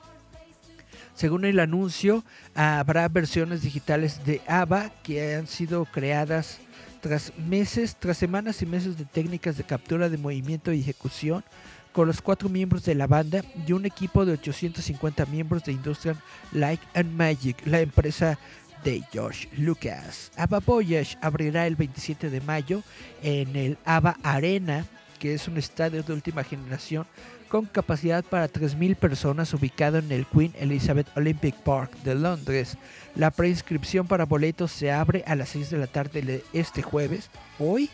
según 1.19 1.43
el 1.43 1.59
anuncio, 1.59 2.23
habrá 2.55 3.09
versiones 3.09 3.61
digitales 3.61 4.23
de 4.25 4.39
ABBA 4.47 4.89
que 5.03 5.35
han 5.35 5.47
sido 5.47 5.83
creadas 5.83 6.59
tras 7.01 7.33
meses, 7.37 7.97
tras 7.99 8.17
semanas 8.17 8.61
y 8.61 8.65
meses 8.65 8.97
de 8.97 9.03
técnicas 9.03 9.57
de 9.57 9.65
captura 9.65 10.07
de 10.07 10.17
movimiento 10.17 10.71
y 10.71 10.79
ejecución 10.79 11.43
con 11.91 12.07
los 12.07 12.21
cuatro 12.21 12.47
miembros 12.47 12.85
de 12.85 12.95
la 12.95 13.05
banda 13.05 13.43
y 13.67 13.73
un 13.73 13.85
equipo 13.85 14.25
de 14.25 14.31
850 14.31 15.25
miembros 15.25 15.65
de 15.65 15.73
Industrial 15.73 16.15
Light 16.53 16.79
and 16.93 17.11
Magic, 17.11 17.67
la 17.67 17.81
empresa 17.81 18.39
de 18.85 19.03
George 19.11 19.49
Lucas. 19.57 20.31
ABBA 20.37 20.59
Voyage 20.59 21.17
abrirá 21.21 21.67
el 21.67 21.75
27 21.75 22.29
de 22.29 22.39
mayo 22.39 22.81
en 23.23 23.57
el 23.57 23.77
ABBA 23.83 24.15
Arena, 24.23 24.85
que 25.19 25.33
es 25.33 25.49
un 25.49 25.57
estadio 25.57 26.01
de 26.01 26.13
última 26.13 26.45
generación 26.45 27.05
con 27.49 27.65
capacidad 27.65 28.23
para 28.23 28.47
3.000 28.47 28.95
personas 28.95 29.53
ubicado 29.53 29.97
en 29.97 30.11
el 30.11 30.25
Queen 30.25 30.53
Elizabeth 30.59 31.07
Olympic 31.17 31.55
Park 31.55 31.91
de 32.03 32.15
Londres. 32.15 32.77
La 33.15 33.31
preinscripción 33.31 34.07
para 34.07 34.25
boletos 34.25 34.71
se 34.71 34.91
abre 34.91 35.23
a 35.27 35.35
las 35.35 35.49
6 35.49 35.71
de 35.71 35.77
la 35.77 35.87
tarde 35.87 36.21
de 36.21 36.43
este 36.53 36.81
jueves, 36.81 37.29
hoy, 37.57 37.89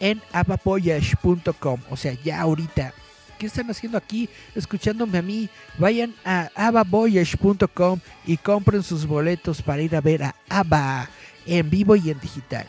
en 0.00 0.20
ababoyash.com. 0.32 1.80
O 1.90 1.96
sea, 1.96 2.14
ya 2.24 2.40
ahorita. 2.40 2.92
¿Qué 3.38 3.46
están 3.46 3.70
haciendo 3.70 3.98
aquí? 3.98 4.28
Escuchándome 4.54 5.18
a 5.18 5.22
mí. 5.22 5.48
Vayan 5.78 6.14
a 6.24 6.50
ababoyash.com 6.54 8.00
y 8.26 8.36
compren 8.38 8.82
sus 8.82 9.06
boletos 9.06 9.60
para 9.60 9.82
ir 9.82 9.94
a 9.94 10.00
ver 10.00 10.22
a 10.24 10.34
ABBA 10.48 11.08
en 11.46 11.68
vivo 11.68 11.96
y 11.96 12.10
en 12.10 12.18
digital. 12.20 12.66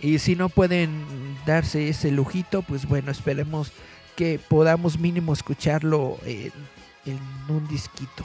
Y 0.00 0.18
si 0.18 0.36
no 0.36 0.48
pueden 0.48 1.04
darse 1.46 1.88
ese 1.88 2.10
lujito, 2.10 2.62
pues 2.62 2.86
bueno, 2.86 3.10
esperemos 3.10 3.72
que 4.16 4.38
podamos 4.38 4.98
mínimo 4.98 5.32
escucharlo 5.32 6.18
en, 6.24 6.52
un 7.48 7.68
disquito. 7.68 8.24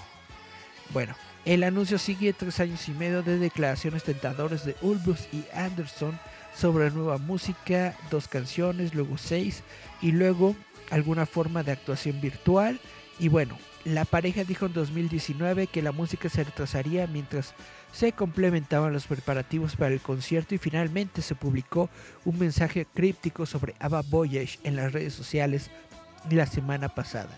Bueno, 0.94 1.16
el 1.46 1.64
anuncio 1.64 1.98
sigue 1.98 2.34
tres 2.34 2.60
años 2.60 2.88
y 2.88 2.92
medio 2.92 3.22
de 3.22 3.38
declaraciones 3.38 4.04
tentadoras 4.04 4.66
de 4.66 4.76
Ulbus 4.82 5.28
y 5.34 5.44
Anderson 5.54 6.20
sobre 6.56 6.92
nueva 6.92 7.18
música, 7.18 7.96
dos 8.10 8.28
canciones, 8.28 8.94
luego 8.94 9.18
seis 9.18 9.64
y 10.02 10.12
luego 10.12 10.56
alguna 10.92 11.26
forma 11.26 11.64
de 11.64 11.72
actuación 11.72 12.22
virtual. 12.22 12.80
Y 13.20 13.28
bueno, 13.28 13.58
la 13.86 14.06
pareja 14.06 14.44
dijo 14.44 14.66
en 14.66 14.74
2019 14.74 15.68
que 15.68 15.82
la 15.82 15.92
música 15.92 16.30
se 16.30 16.44
retrasaría 16.44 17.08
mientras 17.08 17.54
se 17.92 18.12
complementaban 18.12 18.94
los 18.94 19.08
preparativos 19.08 19.76
para 19.76 19.94
el 19.94 20.02
concierto 20.02 20.56
y 20.56 20.58
finalmente 20.58 21.22
se 21.22 21.36
publicó 21.36 21.90
un 22.26 22.40
mensaje 22.40 22.86
críptico 22.94 23.46
sobre 23.46 23.76
Ava 23.80 24.02
Voyage 24.02 24.60
en 24.64 24.76
las 24.76 24.94
redes 24.94 25.14
sociales 25.14 25.70
la 26.30 26.46
semana 26.46 26.90
pasada. 26.90 27.38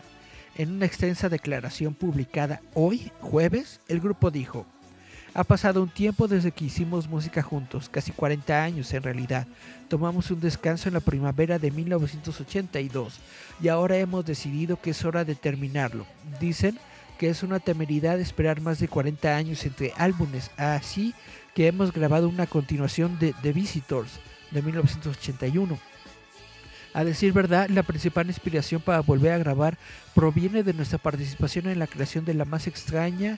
En 0.58 0.72
una 0.72 0.86
extensa 0.86 1.29
declaración 1.29 1.93
publicada 1.93 2.62
hoy, 2.74 3.12
jueves, 3.22 3.79
el 3.88 4.01
grupo 4.01 4.31
dijo, 4.31 4.65
ha 5.34 5.46
pasado 5.46 5.81
un 5.81 5.89
tiempo 5.89 6.27
desde 6.27 6.51
que 6.51 6.65
hicimos 6.65 7.08
música 7.08 7.41
juntos, 7.41 7.88
casi 7.88 8.12
40 8.12 8.63
años 8.63 8.93
en 8.93 9.01
realidad. 9.01 9.48
Tomamos 9.88 10.29
un 10.29 10.41
descanso 10.41 10.89
en 10.89 10.93
la 10.93 11.00
primavera 11.00 11.58
de 11.58 11.72
1982 11.72 13.20
y 13.62 13.70
ahora 13.70 13.96
hemos 13.96 14.25
decidido 14.25 14.81
que 14.81 14.89
es 14.89 15.05
hora 15.05 15.24
de 15.24 15.36
terminarlo. 15.36 16.05
Dicen 16.41 16.77
que 17.22 17.30
es 17.30 17.44
una 17.44 17.60
temeridad 17.60 18.20
esperar 18.20 18.62
más 18.62 18.80
de 18.80 18.88
40 18.88 19.36
años 19.36 19.63
entre 19.63 19.94
álbumes, 19.96 20.50
así 20.58 21.13
que 21.54 21.68
hemos 21.68 21.94
grabado 21.94 22.28
una 22.28 22.48
continuación 22.48 23.20
de 23.20 23.36
The 23.44 23.54
Visitors 23.54 24.20
de 24.50 24.63
1981. 24.63 25.78
A 26.96 27.04
decir 27.04 27.32
verdad, 27.32 27.70
la 27.70 27.84
principal 27.84 28.25
inspiración 28.25 28.82
para 28.82 29.01
volver 29.01 29.34
a 29.34 29.38
grabar 29.38 29.78
proviene 30.16 30.63
de 30.63 30.74
nuestra 30.74 30.98
participación 30.98 31.68
en 31.68 31.78
la 31.78 31.86
creación 31.86 32.25
de 32.25 32.34
la 32.34 32.44
más 32.44 32.66
extraña 32.66 33.38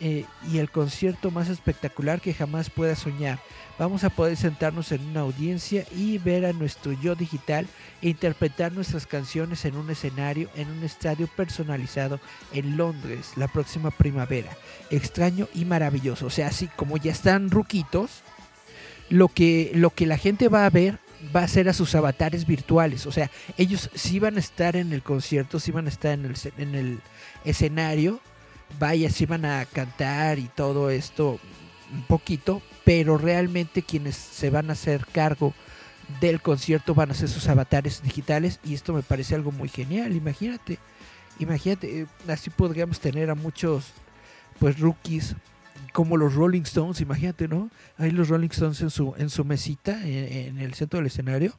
eh, 0.00 0.24
y 0.50 0.58
el 0.58 0.70
concierto 0.70 1.30
más 1.30 1.48
espectacular 1.48 2.20
que 2.20 2.34
jamás 2.34 2.70
pueda 2.70 2.96
soñar. 2.96 3.38
Vamos 3.78 4.04
a 4.04 4.10
poder 4.10 4.36
sentarnos 4.36 4.92
en 4.92 5.04
una 5.06 5.20
audiencia 5.20 5.84
y 5.96 6.18
ver 6.18 6.46
a 6.46 6.52
nuestro 6.52 6.92
yo 6.92 7.14
digital 7.14 7.66
e 8.02 8.08
interpretar 8.08 8.72
nuestras 8.72 9.06
canciones 9.06 9.64
en 9.64 9.76
un 9.76 9.90
escenario, 9.90 10.48
en 10.54 10.70
un 10.70 10.84
estadio 10.84 11.26
personalizado 11.26 12.20
en 12.52 12.76
Londres 12.76 13.32
la 13.36 13.48
próxima 13.48 13.90
primavera. 13.90 14.50
Extraño 14.90 15.48
y 15.54 15.64
maravilloso. 15.64 16.26
O 16.26 16.30
sea, 16.30 16.48
así 16.48 16.68
como 16.76 16.96
ya 16.96 17.12
están 17.12 17.50
ruquitos, 17.50 18.22
lo 19.10 19.28
que, 19.28 19.72
lo 19.74 19.90
que 19.90 20.06
la 20.06 20.18
gente 20.18 20.48
va 20.48 20.66
a 20.66 20.70
ver 20.70 20.98
va 21.34 21.42
a 21.42 21.48
ser 21.48 21.68
a 21.68 21.72
sus 21.72 21.94
avatares 21.94 22.46
virtuales. 22.46 23.06
O 23.06 23.12
sea, 23.12 23.30
ellos 23.56 23.90
sí 23.94 24.18
van 24.18 24.36
a 24.36 24.40
estar 24.40 24.76
en 24.76 24.92
el 24.92 25.02
concierto, 25.02 25.60
sí 25.60 25.70
van 25.70 25.86
a 25.86 25.90
estar 25.90 26.12
en 26.12 26.26
el, 26.26 26.34
en 26.58 26.74
el 26.74 27.00
escenario, 27.44 28.20
vaya, 28.78 29.10
sí 29.10 29.26
van 29.26 29.44
a 29.44 29.64
cantar 29.66 30.38
y 30.38 30.48
todo 30.48 30.90
esto 30.90 31.38
un 31.92 32.02
poquito, 32.04 32.62
pero 32.84 33.18
realmente 33.18 33.82
quienes 33.82 34.16
se 34.16 34.50
van 34.50 34.70
a 34.70 34.74
hacer 34.74 35.06
cargo 35.12 35.54
del 36.20 36.40
concierto 36.40 36.94
van 36.94 37.10
a 37.10 37.14
ser 37.14 37.28
sus 37.28 37.48
avatares 37.48 38.02
digitales 38.02 38.60
y 38.64 38.74
esto 38.74 38.92
me 38.92 39.02
parece 39.02 39.34
algo 39.34 39.52
muy 39.52 39.68
genial, 39.68 40.14
imagínate, 40.14 40.78
imagínate, 41.38 42.00
eh, 42.00 42.06
así 42.28 42.50
podríamos 42.50 43.00
tener 43.00 43.30
a 43.30 43.34
muchos 43.34 43.92
pues 44.58 44.78
rookies 44.78 45.34
como 45.92 46.16
los 46.16 46.34
Rolling 46.34 46.62
Stones, 46.62 47.00
imagínate, 47.00 47.48
¿no? 47.48 47.70
Ahí 47.98 48.10
los 48.10 48.28
Rolling 48.28 48.50
Stones 48.50 48.80
en 48.80 48.90
su, 48.90 49.14
en 49.16 49.30
su 49.30 49.44
mesita, 49.44 50.06
en, 50.06 50.58
el 50.58 50.74
centro 50.74 50.98
del 50.98 51.06
escenario, 51.06 51.58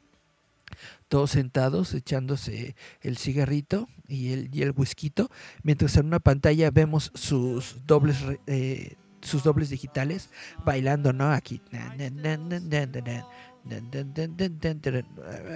todos 1.08 1.30
sentados 1.32 1.94
echándose 1.94 2.74
el 3.00 3.16
cigarrito 3.16 3.88
y 4.08 4.32
el, 4.32 4.50
y 4.52 4.62
el 4.62 4.72
whisky, 4.72 5.12
mientras 5.62 5.96
en 5.96 6.06
una 6.06 6.20
pantalla 6.20 6.70
vemos 6.70 7.10
sus 7.14 7.76
dobles 7.86 8.16
eh, 8.46 8.96
sus 9.26 9.42
dobles 9.42 9.70
digitales 9.70 10.30
bailando, 10.64 11.12
¿no? 11.12 11.32
Aquí. 11.32 11.60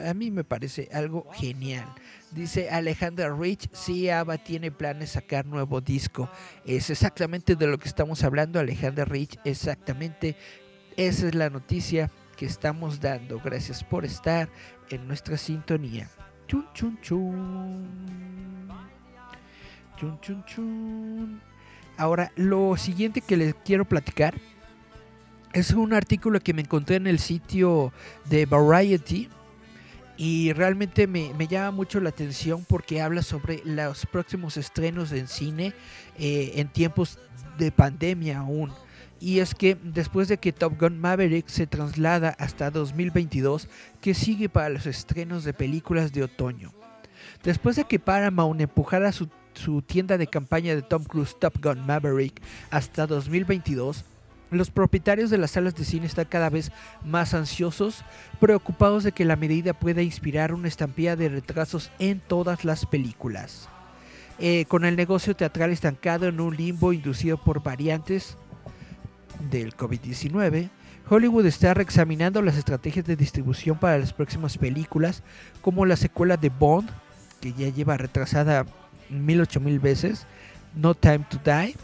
A 0.05 0.15
mí 0.15 0.31
me 0.31 0.45
parece 0.45 0.89
algo 0.93 1.27
genial. 1.33 1.87
Dice 2.33 2.71
Alejandra 2.71 3.35
Rich, 3.35 3.71
sí, 3.73 4.11
ABBA 4.11 4.39
tiene 4.39 4.71
planes 4.73 5.11
sacar 5.11 5.47
nuevo 5.47 5.81
disco. 5.81 6.29
Es 6.67 6.91
exactamente 6.91 7.55
de 7.57 7.67
lo 7.67 7.79
que 7.79 7.89
estamos 7.89 8.25
hablando, 8.25 8.59
Alejandra 8.59 9.05
Rich, 9.05 9.39
exactamente. 9.45 10.37
Esa 10.97 11.29
es 11.29 11.35
la 11.35 11.51
noticia 11.51 12.11
que 12.37 12.47
estamos 12.47 13.01
dando. 13.01 13.39
Gracias 13.39 13.85
por 13.85 14.05
estar 14.05 14.49
en 14.91 15.09
nuestra 15.09 15.37
sintonía. 15.37 16.09
Chun, 16.47 16.67
chun, 16.75 16.99
chun. 17.01 18.69
Chun, 19.97 20.21
chun, 20.21 20.45
chun. 20.45 21.41
Ahora, 21.97 22.33
lo 22.37 22.77
siguiente 22.77 23.21
que 23.21 23.37
les 23.37 23.55
quiero 23.55 23.85
platicar 23.85 24.35
es 25.53 25.73
un 25.73 25.93
artículo 25.93 26.41
que 26.41 26.55
me 26.55 26.63
encontré 26.63 26.97
en 26.97 27.07
el 27.07 27.19
sitio 27.19 27.93
de 28.27 28.47
Variety 28.47 29.29
y 30.17 30.53
realmente 30.53 31.07
me, 31.07 31.33
llama 31.49 31.71
mucho 31.71 32.01
la 32.01 32.11
atención 32.11 32.65
porque 32.69 33.01
habla 33.01 33.23
sobre 33.23 33.63
los 33.65 34.07
próximos 34.07 34.57
estrenos 34.57 35.13
en 35.13 35.29
cine 35.29 35.73
eh, 36.19 36.53
en 36.57 36.69
tiempos 36.69 37.19
de 37.59 37.73
pandemia 37.73 38.41
aún. 38.41 38.73
Y 39.21 39.41
es 39.41 39.55
que 39.55 39.77
después 39.83 40.29
de 40.29 40.39
que 40.39 40.53
Top 40.53 40.81
Gun 40.81 40.99
Maverick 40.99 41.47
se 41.47 41.67
traslada 41.67 42.31
hasta 42.39 42.71
2022, 42.71 43.69
que 44.01 44.15
sigue 44.15 44.49
para 44.49 44.71
los 44.71 44.87
estrenos 44.87 45.45
de 45.45 45.53
películas 45.53 46.13
de 46.13 46.25
otoño. 46.25 46.73
Después 47.43 47.77
de 47.77 47.85
que 47.85 47.99
Paramount 47.99 48.61
empujara 48.61 49.13
su, 49.13 49.29
su 49.53 49.83
tienda 49.83 50.17
de 50.17 50.27
campaña 50.27 50.75
de 50.75 50.81
Tom 50.81 51.05
Cruise 51.05 51.37
Top 51.39 51.63
Gun 51.63 51.85
Maverick 51.85 52.41
hasta 52.71 53.07
2022, 53.07 54.07
los 54.51 54.71
propietarios 54.71 55.31
de 55.31 55.39
las 55.39 55.53
salas 55.53 55.75
de 55.75 55.85
cine 55.85 56.07
están 56.07 56.25
cada 56.25 56.51
vez 56.51 56.73
más 57.05 57.35
ansiosos, 57.35 58.05
preocupados 58.41 59.05
de 59.05 59.13
que 59.13 59.27
la 59.27 59.37
medida 59.37 59.75
pueda 59.75 60.03
inspirar 60.03 60.55
una 60.55 60.69
estampilla 60.69 61.15
de 61.15 61.29
retrasos 61.29 61.93
en 61.99 62.21
todas 62.21 62.65
las 62.65 62.87
películas. 62.87 63.69
Eh, 64.39 64.65
con 64.67 64.87
el 64.87 64.97
negocio 64.97 65.37
teatral 65.37 65.71
estancado 65.71 66.27
en 66.27 66.41
un 66.41 66.57
limbo 66.57 66.95
inducido 66.95 67.37
por 67.37 67.63
variantes 67.63 68.39
del 69.51 69.77
COVID-19, 69.77 70.71
Hollywood 71.09 71.47
está 71.47 71.75
reexaminando 71.75 72.43
las 72.43 72.57
estrategias 72.57 73.05
de 73.05 73.17
distribución 73.17 73.79
para 73.79 73.99
las 73.99 74.13
próximas 74.13 74.59
películas, 74.59 75.23
como 75.61 75.87
la 75.87 75.97
secuela 75.97 76.37
de 76.37 76.51
Bond, 76.51 76.89
que 77.41 77.53
ya 77.53 77.69
lleva 77.69 77.97
retrasada 77.97 78.67
mil 79.09 79.41
ocho 79.41 79.61
mil 79.61 79.81
veces, 79.81 80.27
No 80.75 80.95
Time 80.95 81.27
to 81.29 81.41
Die, 81.45 81.75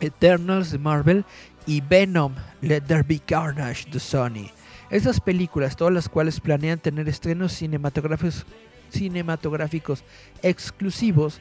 Eternals 0.00 0.72
de 0.72 0.78
Marvel 0.78 1.24
y 1.66 1.80
Venom, 1.80 2.34
Let 2.60 2.82
There 2.82 3.04
Be 3.04 3.20
Carnage 3.20 3.88
de 3.90 4.00
Sony. 4.00 4.50
Estas 4.90 5.20
películas, 5.20 5.76
todas 5.76 5.94
las 5.94 6.08
cuales 6.08 6.40
planean 6.40 6.78
tener 6.78 7.08
estrenos 7.08 7.52
cinematográficos, 7.52 8.44
cinematográficos 8.90 10.04
exclusivos, 10.42 11.40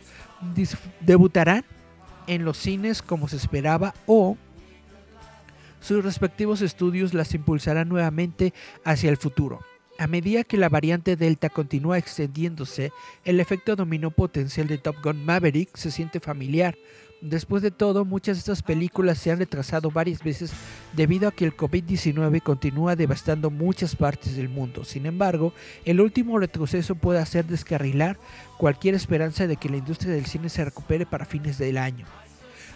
debutarán 1.02 1.66
en 2.28 2.46
los 2.46 2.58
cines 2.58 3.02
como 3.02 3.28
se 3.28 3.36
esperaba 3.38 3.94
o 4.06 4.38
sus 5.92 6.06
respectivos 6.06 6.62
estudios 6.62 7.14
las 7.14 7.34
impulsarán 7.34 7.90
nuevamente 7.90 8.54
hacia 8.86 9.10
el 9.10 9.18
futuro. 9.18 9.60
A 10.00 10.08
medida 10.08 10.46
que 10.46 10.56
la 10.56 10.70
variante 10.70 11.18
Delta 11.18 11.50
continúa 11.50 11.98
extendiéndose, 11.98 12.94
el 13.26 13.42
efecto 13.42 13.76
dominó 13.76 14.10
potencial 14.10 14.68
de 14.68 14.78
Top 14.78 14.96
Gun 15.04 15.26
Maverick 15.26 15.76
se 15.76 15.92
siente 15.92 16.22
familiar. 16.22 16.78
Después 17.20 17.62
de 17.62 17.72
todo, 17.72 18.06
muchas 18.06 18.38
de 18.38 18.40
estas 18.40 18.64
películas 18.64 19.18
se 19.18 19.32
han 19.32 19.40
retrasado 19.40 19.92
varias 19.92 20.24
veces 20.24 20.54
debido 20.94 21.28
a 21.28 21.34
que 21.34 21.44
el 21.44 21.58
COVID-19 21.58 22.42
continúa 22.42 22.96
devastando 22.96 23.50
muchas 23.52 23.98
partes 23.98 24.38
del 24.38 24.48
mundo. 24.48 24.86
Sin 24.86 25.06
embargo, 25.06 25.54
el 25.84 26.00
último 26.00 26.40
retroceso 26.40 26.96
puede 26.96 27.20
hacer 27.20 27.46
descarrilar 27.46 28.18
cualquier 28.58 28.96
esperanza 28.96 29.46
de 29.46 29.58
que 29.58 29.68
la 29.68 29.76
industria 29.76 30.14
del 30.14 30.26
cine 30.26 30.48
se 30.48 30.64
recupere 30.64 31.06
para 31.06 31.26
fines 31.26 31.58
del 31.58 31.78
año. 31.78 32.06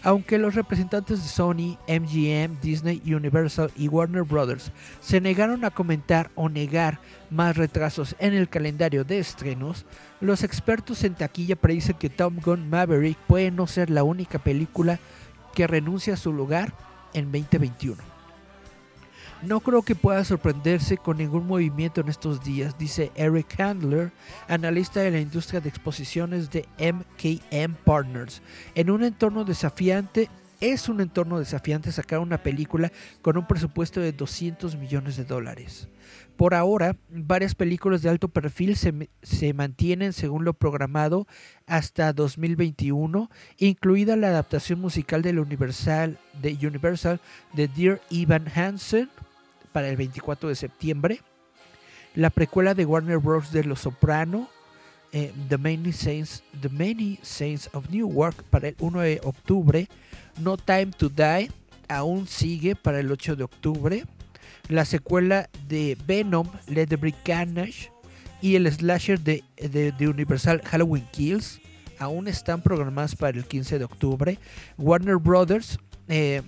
Aunque 0.05 0.37
los 0.37 0.53
representantes 0.53 1.23
de 1.23 1.27
Sony, 1.27 1.79
MGM, 1.87 2.61
Disney, 2.61 3.01
Universal 3.11 3.71
y 3.75 3.87
Warner 3.87 4.21
Bros. 4.21 4.71
se 5.01 5.19
negaron 5.19 5.65
a 5.65 5.71
comentar 5.71 6.29
o 6.35 6.47
negar 6.47 6.99
más 7.31 7.57
retrasos 7.57 8.15
en 8.19 8.35
el 8.35 8.47
calendario 8.47 9.03
de 9.03 9.17
estrenos, 9.17 9.87
los 10.21 10.43
expertos 10.43 11.03
en 11.03 11.15
taquilla 11.15 11.55
predicen 11.55 11.97
que 11.97 12.11
Tom 12.11 12.37
Gun 12.39 12.69
Maverick 12.69 13.17
puede 13.25 13.49
no 13.49 13.65
ser 13.65 13.89
la 13.89 14.03
única 14.03 14.37
película 14.37 14.99
que 15.55 15.65
renuncia 15.65 16.13
a 16.13 16.17
su 16.17 16.31
lugar 16.31 16.71
en 17.15 17.31
2021. 17.31 18.14
No 19.41 19.59
creo 19.59 19.81
que 19.83 19.95
pueda 19.95 20.23
sorprenderse 20.23 20.97
con 20.97 21.17
ningún 21.17 21.45
movimiento 21.45 22.01
en 22.01 22.09
estos 22.09 22.43
días, 22.43 22.77
dice 22.77 23.11
Eric 23.15 23.59
Handler, 23.59 24.11
analista 24.47 25.01
de 25.01 25.11
la 25.11 25.19
industria 25.19 25.61
de 25.61 25.69
exposiciones 25.69 26.49
de 26.49 26.65
MKM 26.79 27.75
Partners. 27.83 28.41
En 28.73 28.89
un 28.89 29.03
entorno 29.03 29.43
desafiante, 29.43 30.29
es 30.61 30.89
un 30.89 31.01
entorno 31.01 31.37
desafiante 31.37 31.91
sacar 31.91 32.19
una 32.19 32.41
película 32.41 32.91
con 33.21 33.37
un 33.37 33.45
presupuesto 33.45 33.99
de 33.99 34.13
200 34.13 34.77
millones 34.77 35.17
de 35.17 35.25
dólares. 35.25 35.89
Por 36.37 36.53
ahora, 36.53 36.97
varias 37.09 37.55
películas 37.55 38.01
de 38.01 38.09
alto 38.09 38.27
perfil 38.27 38.75
se, 38.75 39.53
mantienen 39.53 40.11
según 40.11 40.43
lo 40.43 40.53
programado 40.53 41.27
hasta 41.65 42.11
2021, 42.13 43.29
incluida 43.57 44.15
la 44.15 44.27
adaptación 44.27 44.81
musical 44.81 45.25
Universal, 45.25 46.19
de 46.41 46.57
Universal 46.67 47.21
de 47.53 47.67
Dear 47.67 48.01
Evan 48.11 48.47
Hansen, 48.53 49.09
para 49.75 49.89
el 49.89 49.97
24 49.97 50.47
de 50.47 50.55
septiembre. 50.55 51.19
La 52.13 52.29
precuela 52.29 52.73
de 52.73 52.85
Warner 52.85 53.17
Bros. 53.17 53.51
de 53.51 53.65
Los 53.65 53.81
Soprano, 53.81 54.47
eh, 55.11 55.33
The, 55.49 55.57
Many 55.57 55.91
Saints, 55.91 56.45
The 56.61 56.69
Many 56.69 57.19
Saints 57.21 57.69
of 57.73 57.87
para 58.49 58.69
el 58.69 58.75
1 58.79 59.01
de 59.01 59.19
octubre. 59.25 59.89
No 60.39 60.55
Time 60.55 60.93
to 60.97 61.09
Die 61.09 61.51
aún 61.89 62.25
sigue 62.25 62.77
para 62.77 63.01
el 63.01 63.11
8 63.11 63.35
de 63.35 63.43
octubre. 63.43 64.05
La 64.69 64.85
secuela 64.85 65.49
de 65.67 65.97
Venom, 66.07 66.47
Let 66.67 66.87
the 66.87 67.13
Carnage 67.25 67.91
y 68.41 68.55
el 68.55 68.71
slasher 68.71 69.19
de, 69.19 69.43
de, 69.57 70.07
Universal 70.07 70.61
Halloween 70.63 71.05
Kills 71.11 71.59
aún 71.99 72.29
están 72.29 72.61
programadas 72.61 73.13
para 73.13 73.37
el 73.37 73.43
15 73.43 73.77
de 73.77 73.83
octubre. 73.83 74.39
Warner 74.77 75.17
Brothers 75.17 75.79
eh, 76.07 76.43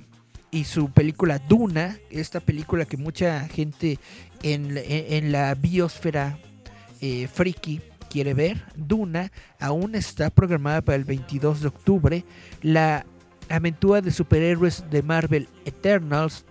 y 0.52 0.64
su 0.64 0.90
película 0.92 1.40
Duna, 1.40 1.98
esta 2.10 2.40
película 2.40 2.86
que 2.86 2.98
mucha 2.98 3.48
gente 3.48 4.00
en, 4.44 5.32
la 5.32 5.56
biosfera 5.56 6.38
eh, 7.02 7.28
friki 7.28 7.82
quiere 8.10 8.34
ver, 8.34 8.64
Duna 8.76 9.32
aún 9.60 9.96
está 9.96 10.30
programada 10.30 10.82
para 10.82 10.96
el 10.96 11.04
22 11.04 11.62
de 11.62 11.68
octubre. 11.68 12.26
La 12.62 13.06
aventura 13.50 14.02
de 14.02 14.12
superhéroes 14.12 14.86
de 14.90 15.02
Marvel 15.04 15.48
Eternals 15.66 16.46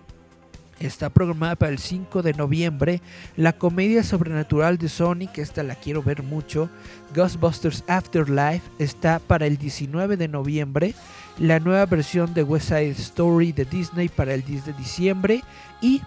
está 0.79 1.09
programada 1.09 1.55
para 1.55 1.71
el 1.71 1.79
5 1.79 2.21
de 2.21 2.33
noviembre. 2.33 3.01
La 3.35 3.53
comedia 3.53 4.03
sobrenatural 4.03 4.77
de 4.77 4.89
Sonic, 4.89 5.37
esta 5.37 5.63
la 5.63 5.75
quiero 5.75 6.03
ver 6.03 6.23
mucho. 6.23 6.69
Ghostbusters 7.15 7.83
Afterlife 7.87 8.63
está 8.79 9.19
para 9.19 9.45
el 9.45 9.57
19 9.57 10.17
de 10.17 10.27
noviembre 10.27 10.93
la 11.39 11.59
nueva 11.59 11.85
versión 11.85 12.33
de 12.33 12.43
West 12.43 12.69
Side 12.69 12.91
Story 12.91 13.51
de 13.51 13.65
Disney 13.65 14.09
para 14.09 14.33
el 14.33 14.43
10 14.43 14.65
de 14.65 14.73
diciembre 14.73 15.43
y 15.81 16.01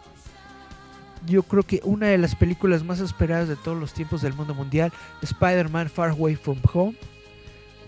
yo 1.27 1.43
creo 1.43 1.63
que 1.63 1.81
una 1.85 2.09
de 2.09 2.19
las 2.19 2.35
películas 2.35 2.83
más 2.83 2.99
esperadas 3.01 3.47
de 3.47 3.57
todos 3.57 3.79
los 3.79 3.93
tiempos 3.93 4.23
del 4.23 4.33
mundo 4.33 4.55
mundial, 4.55 4.93
Spider-Man 5.23 5.91
Far 5.91 6.11
Away 6.11 6.35
From 6.35 6.59
Home, 6.73 6.97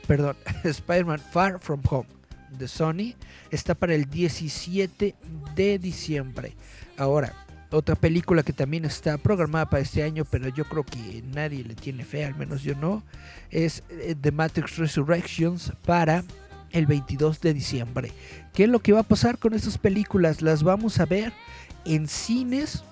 perdón, 0.07 0.37
Spider-Man 0.65 1.19
Far 1.19 1.59
From 1.59 1.81
Home 1.89 2.22
de 2.59 2.69
Sony, 2.69 3.15
está 3.51 3.75
para 3.75 3.95
el 3.95 4.09
17 4.09 5.15
de 5.55 5.79
diciembre. 5.79 6.55
Ahora, 6.97 7.35
otra 7.71 7.95
película 7.95 8.43
que 8.43 8.53
también 8.53 8.85
está 8.85 9.19
programada 9.19 9.69
para 9.69 9.83
este 9.83 10.03
año, 10.03 10.25
pero 10.25 10.49
yo 10.49 10.65
creo 10.65 10.85
que 10.85 11.23
nadie 11.33 11.65
le 11.65 11.75
tiene 11.75 12.05
fe, 12.05 12.25
al 12.25 12.35
menos 12.35 12.63
yo 12.63 12.75
no, 12.75 13.03
es 13.51 13.83
eh, 13.89 14.15
The 14.21 14.31
Matrix 14.31 14.77
Resurrections 14.77 15.73
para 15.85 16.25
el 16.71 16.87
22 16.87 17.41
de 17.41 17.55
diciembre. 17.55 18.13
¿Qué 18.53 18.65
es 18.65 18.69
lo 18.69 18.81
que 18.81 18.93
va 18.93 19.01
a 19.01 19.05
pasar 19.05 19.39
con 19.39 19.55
estas 19.55 19.79
películas? 19.79 20.43
¿Las 20.43 20.63
vamos 20.63 21.01
a 21.01 21.07
ver 21.07 21.33
en 21.85 22.09
cines? 22.09 22.85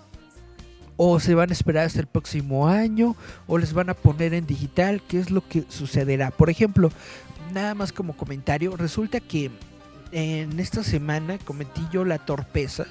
¿O 1.03 1.19
se 1.19 1.35
van 1.35 1.49
a 1.49 1.55
esperar 1.55 1.87
hasta 1.87 2.01
el 2.01 2.07
próximo 2.07 2.69
año? 2.69 3.17
¿O 3.47 3.57
les 3.57 3.73
van 3.73 3.89
a 3.89 3.95
poner 3.95 4.35
en 4.35 4.45
digital? 4.45 5.01
¿Qué 5.09 5.19
es 5.19 5.31
lo 5.31 5.41
que 5.41 5.65
sucederá? 5.71 6.31
Por 6.31 6.51
ejemplo, 6.51 6.93
nada 7.55 7.75
más 7.75 7.91
como 7.91 8.15
comentario, 8.15 8.77
resulta 8.77 9.19
que 9.19 9.51
en 10.13 10.61
esta 10.61 10.85
semana 10.85 11.39
cometí 11.39 11.81
yo 11.91 12.05
la 12.05 12.19
torpeza 12.19 12.85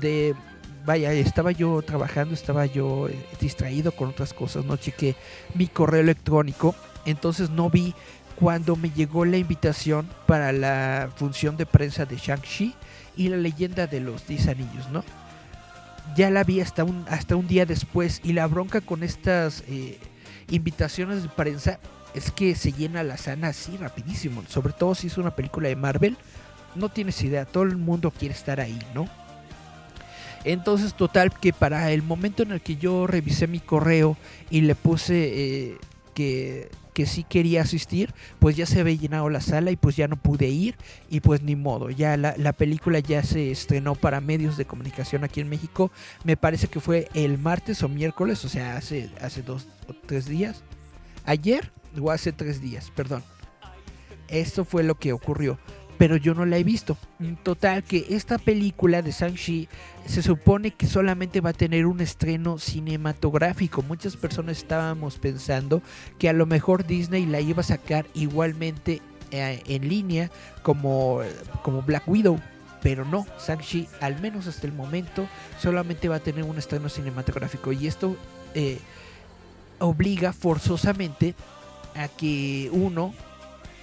de 0.00 0.34
vaya, 0.86 1.12
estaba 1.12 1.52
yo 1.52 1.82
trabajando, 1.82 2.32
estaba 2.32 2.64
yo 2.64 3.10
eh, 3.10 3.22
distraído 3.38 3.92
con 3.92 4.08
otras 4.08 4.32
cosas, 4.32 4.64
no 4.64 4.78
chequé 4.78 5.14
mi 5.52 5.66
correo 5.66 6.00
electrónico, 6.00 6.74
entonces 7.04 7.50
no 7.50 7.68
vi 7.68 7.94
cuando 8.36 8.76
me 8.76 8.88
llegó 8.88 9.26
la 9.26 9.36
invitación 9.36 10.08
para 10.26 10.52
la 10.52 11.10
función 11.16 11.58
de 11.58 11.66
prensa 11.66 12.06
de 12.06 12.16
Shang-Chi 12.16 12.74
y 13.14 13.28
la 13.28 13.36
leyenda 13.36 13.86
de 13.86 14.00
los 14.00 14.26
10 14.26 14.48
anillos, 14.48 14.88
¿no? 14.90 15.04
Ya 16.16 16.30
la 16.30 16.44
vi 16.44 16.60
hasta 16.60 16.84
un, 16.84 17.04
hasta 17.08 17.36
un 17.36 17.46
día 17.48 17.66
después 17.66 18.20
y 18.24 18.32
la 18.32 18.46
bronca 18.46 18.80
con 18.80 19.02
estas 19.02 19.64
eh, 19.68 19.98
invitaciones 20.50 21.22
de 21.22 21.28
prensa 21.28 21.78
es 22.14 22.30
que 22.30 22.54
se 22.54 22.72
llena 22.72 23.02
la 23.02 23.16
sana 23.16 23.48
así 23.48 23.76
rapidísimo, 23.76 24.42
sobre 24.48 24.72
todo 24.72 24.94
si 24.94 25.06
es 25.06 25.16
una 25.16 25.34
película 25.34 25.68
de 25.68 25.76
Marvel, 25.76 26.16
no 26.74 26.90
tienes 26.90 27.22
idea, 27.22 27.44
todo 27.44 27.64
el 27.64 27.76
mundo 27.76 28.10
quiere 28.10 28.34
estar 28.34 28.60
ahí, 28.60 28.78
¿no? 28.94 29.08
Entonces, 30.44 30.94
total, 30.94 31.32
que 31.38 31.52
para 31.52 31.90
el 31.92 32.02
momento 32.02 32.42
en 32.42 32.52
el 32.52 32.60
que 32.60 32.76
yo 32.76 33.06
revisé 33.06 33.46
mi 33.46 33.60
correo 33.60 34.16
y 34.50 34.62
le 34.62 34.74
puse 34.74 35.14
eh, 35.14 35.78
que, 36.14 36.68
que 36.92 37.06
sí 37.06 37.24
quería 37.24 37.62
asistir, 37.62 38.14
pues 38.38 38.56
ya 38.56 38.66
se 38.66 38.80
había 38.80 38.96
llenado 38.96 39.28
la 39.30 39.40
sala 39.40 39.70
y 39.70 39.76
pues 39.76 39.96
ya 39.96 40.08
no 40.08 40.16
pude 40.16 40.48
ir 40.48 40.76
y 41.10 41.20
pues 41.20 41.42
ni 41.42 41.56
modo, 41.56 41.90
ya 41.90 42.16
la, 42.16 42.34
la 42.36 42.52
película 42.52 42.98
ya 42.98 43.22
se 43.22 43.50
estrenó 43.50 43.94
para 43.94 44.20
medios 44.20 44.56
de 44.56 44.64
comunicación 44.64 45.24
aquí 45.24 45.40
en 45.40 45.48
México, 45.48 45.90
me 46.24 46.36
parece 46.36 46.68
que 46.68 46.80
fue 46.80 47.08
el 47.14 47.38
martes 47.38 47.82
o 47.82 47.88
miércoles, 47.88 48.44
o 48.44 48.48
sea, 48.48 48.76
hace, 48.76 49.10
hace 49.20 49.42
dos 49.42 49.66
o 49.88 49.94
tres 49.94 50.26
días, 50.26 50.62
ayer 51.24 51.72
o 52.00 52.10
hace 52.10 52.32
tres 52.32 52.60
días, 52.60 52.90
perdón. 52.94 53.22
Esto 54.28 54.64
fue 54.64 54.82
lo 54.82 54.94
que 54.94 55.12
ocurrió 55.12 55.58
pero 56.02 56.16
yo 56.16 56.34
no 56.34 56.44
la 56.44 56.56
he 56.58 56.64
visto. 56.64 56.96
Total, 57.44 57.84
que 57.84 58.06
esta 58.10 58.36
película 58.36 59.02
de 59.02 59.12
Shang-Chi 59.12 59.68
se 60.04 60.20
supone 60.20 60.72
que 60.72 60.88
solamente 60.88 61.40
va 61.40 61.50
a 61.50 61.52
tener 61.52 61.86
un 61.86 62.00
estreno 62.00 62.58
cinematográfico. 62.58 63.82
Muchas 63.82 64.16
personas 64.16 64.58
estábamos 64.58 65.18
pensando 65.18 65.80
que 66.18 66.28
a 66.28 66.32
lo 66.32 66.44
mejor 66.44 66.84
Disney 66.84 67.24
la 67.24 67.38
iba 67.38 67.60
a 67.60 67.62
sacar 67.62 68.04
igualmente 68.14 69.00
eh, 69.30 69.62
en 69.68 69.88
línea 69.88 70.28
como, 70.64 71.20
como 71.62 71.82
Black 71.82 72.08
Widow. 72.08 72.40
Pero 72.82 73.04
no, 73.04 73.24
Shang-Chi, 73.46 73.86
al 74.00 74.20
menos 74.20 74.48
hasta 74.48 74.66
el 74.66 74.72
momento, 74.72 75.28
solamente 75.60 76.08
va 76.08 76.16
a 76.16 76.20
tener 76.20 76.42
un 76.42 76.58
estreno 76.58 76.88
cinematográfico. 76.88 77.70
Y 77.72 77.86
esto 77.86 78.16
eh, 78.54 78.80
obliga 79.78 80.32
forzosamente 80.32 81.36
a 81.94 82.08
que 82.08 82.70
uno 82.72 83.14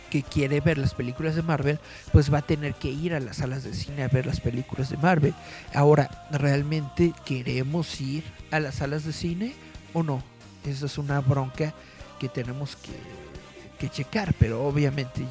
que 0.09 0.23
quiere 0.23 0.59
ver 0.59 0.77
las 0.77 0.93
películas 0.93 1.35
de 1.35 1.41
Marvel, 1.41 1.79
pues 2.11 2.33
va 2.33 2.39
a 2.39 2.41
tener 2.41 2.73
que 2.73 2.89
ir 2.89 3.13
a 3.13 3.19
las 3.19 3.37
salas 3.37 3.63
de 3.63 3.73
cine 3.73 4.03
a 4.03 4.07
ver 4.07 4.25
las 4.25 4.41
películas 4.41 4.89
de 4.89 4.97
Marvel. 4.97 5.33
Ahora, 5.73 6.27
¿realmente 6.31 7.13
queremos 7.25 8.01
ir 8.01 8.23
a 8.51 8.59
las 8.59 8.75
salas 8.75 9.05
de 9.05 9.13
cine 9.13 9.53
o 9.93 10.03
no? 10.03 10.21
Esa 10.65 10.87
es 10.87 10.97
una 10.97 11.19
bronca 11.21 11.73
que 12.19 12.27
tenemos 12.27 12.75
que, 12.75 13.89
checar, 13.89 14.33
pero 14.37 14.67
obviamente 14.67 15.25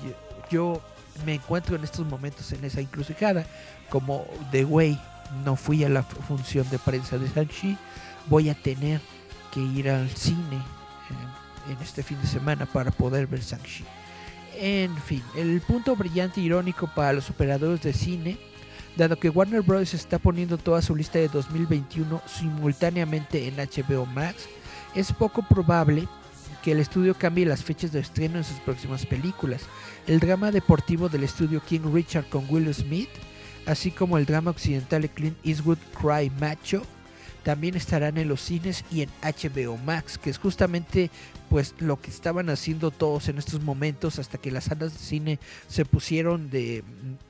yo, 0.50 0.80
me 1.26 1.34
encuentro 1.34 1.76
en 1.76 1.84
estos 1.84 2.06
momentos 2.06 2.50
en 2.52 2.64
esa 2.64 2.80
encrucijada, 2.80 3.44
como 3.90 4.26
The 4.52 4.64
Way 4.64 4.98
no 5.44 5.54
fui 5.54 5.84
a 5.84 5.90
la 5.90 6.02
función 6.02 6.68
de 6.70 6.78
prensa 6.78 7.18
de 7.18 7.28
Shang-Chi, 7.28 7.76
voy 8.26 8.48
a 8.48 8.54
tener 8.54 9.02
que 9.52 9.60
ir 9.60 9.90
al 9.90 10.08
cine 10.10 10.62
en, 11.66 11.72
en 11.72 11.82
este 11.82 12.02
fin 12.02 12.18
de 12.22 12.26
semana 12.26 12.64
para 12.64 12.90
poder 12.90 13.26
ver 13.26 13.40
Shang-Chi. 13.40 13.84
En 14.60 14.96
fin, 14.96 15.22
el 15.36 15.60
punto 15.60 15.94
brillante 15.94 16.40
e 16.40 16.44
irónico 16.44 16.90
para 16.92 17.12
los 17.12 17.30
operadores 17.30 17.80
de 17.80 17.92
cine, 17.92 18.38
dado 18.96 19.16
que 19.16 19.30
Warner 19.30 19.62
Bros. 19.62 19.94
está 19.94 20.18
poniendo 20.18 20.58
toda 20.58 20.82
su 20.82 20.96
lista 20.96 21.20
de 21.20 21.28
2021 21.28 22.20
simultáneamente 22.26 23.46
en 23.46 23.54
HBO 23.56 24.04
Max, 24.06 24.48
es 24.96 25.12
poco 25.12 25.42
probable 25.42 26.08
que 26.64 26.72
el 26.72 26.80
estudio 26.80 27.14
cambie 27.14 27.46
las 27.46 27.62
fechas 27.62 27.92
de 27.92 28.00
estreno 28.00 28.38
en 28.38 28.44
sus 28.44 28.58
próximas 28.58 29.06
películas. 29.06 29.62
El 30.08 30.18
drama 30.18 30.50
deportivo 30.50 31.08
del 31.08 31.22
estudio 31.22 31.62
King 31.64 31.92
Richard 31.94 32.28
con 32.28 32.44
Will 32.50 32.74
Smith, 32.74 33.10
así 33.64 33.92
como 33.92 34.18
el 34.18 34.26
drama 34.26 34.50
occidental 34.50 35.02
de 35.02 35.08
Clint 35.08 35.38
Eastwood 35.44 35.78
Cry 36.00 36.30
Macho, 36.40 36.82
también 37.48 37.76
estarán 37.76 38.18
en 38.18 38.28
los 38.28 38.42
cines 38.42 38.84
y 38.92 39.00
en 39.00 39.08
HBO 39.22 39.78
Max, 39.78 40.18
que 40.18 40.28
es 40.28 40.36
justamente 40.36 41.10
pues 41.48 41.74
lo 41.78 41.98
que 41.98 42.10
estaban 42.10 42.50
haciendo 42.50 42.90
todos 42.90 43.30
en 43.30 43.38
estos 43.38 43.62
momentos 43.62 44.18
hasta 44.18 44.36
que 44.36 44.50
las 44.50 44.64
salas 44.64 44.92
de 44.92 44.98
cine 44.98 45.38
se 45.66 45.86
pusieron 45.86 46.50
de, 46.50 46.84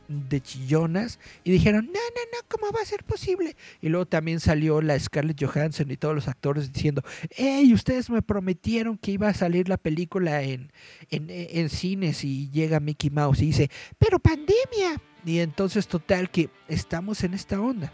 de 0.08 0.40
chillonas 0.40 1.20
y 1.44 1.52
dijeron, 1.52 1.86
no, 1.86 1.92
no, 1.92 2.20
no, 2.32 2.48
¿cómo 2.48 2.72
va 2.72 2.82
a 2.82 2.84
ser 2.84 3.04
posible? 3.04 3.54
Y 3.80 3.90
luego 3.90 4.06
también 4.06 4.40
salió 4.40 4.82
la 4.82 4.98
Scarlett 4.98 5.40
Johansson 5.40 5.88
y 5.88 5.96
todos 5.96 6.16
los 6.16 6.26
actores 6.26 6.72
diciendo, 6.72 7.04
hey, 7.30 7.72
ustedes 7.72 8.10
me 8.10 8.20
prometieron 8.20 8.98
que 8.98 9.12
iba 9.12 9.28
a 9.28 9.34
salir 9.34 9.68
la 9.68 9.76
película 9.76 10.42
en, 10.42 10.72
en, 11.10 11.28
en 11.30 11.68
cines 11.68 12.24
y 12.24 12.50
llega 12.50 12.80
Mickey 12.80 13.10
Mouse 13.10 13.40
y 13.40 13.46
dice, 13.46 13.70
pero 13.98 14.18
pandemia. 14.18 15.00
Y 15.24 15.38
entonces 15.38 15.86
total 15.86 16.28
que 16.28 16.50
estamos 16.66 17.22
en 17.22 17.34
esta 17.34 17.60
onda. 17.60 17.92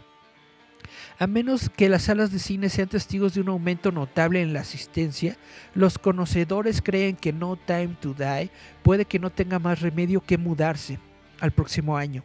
A 1.17 1.27
menos 1.27 1.69
que 1.69 1.87
las 1.87 2.03
salas 2.03 2.31
de 2.31 2.39
cine 2.39 2.67
sean 2.67 2.89
testigos 2.89 3.33
de 3.33 3.41
un 3.41 3.47
aumento 3.47 3.89
notable 3.91 4.41
en 4.41 4.51
la 4.51 4.59
asistencia, 4.59 5.37
los 5.73 5.97
conocedores 5.97 6.81
creen 6.81 7.15
que 7.15 7.31
No 7.31 7.55
Time 7.55 7.95
to 8.01 8.13
Die 8.13 8.49
puede 8.83 9.05
que 9.05 9.19
no 9.19 9.29
tenga 9.29 9.57
más 9.57 9.79
remedio 9.79 10.19
que 10.19 10.37
mudarse 10.37 10.99
al 11.39 11.51
próximo 11.51 11.95
año. 11.95 12.23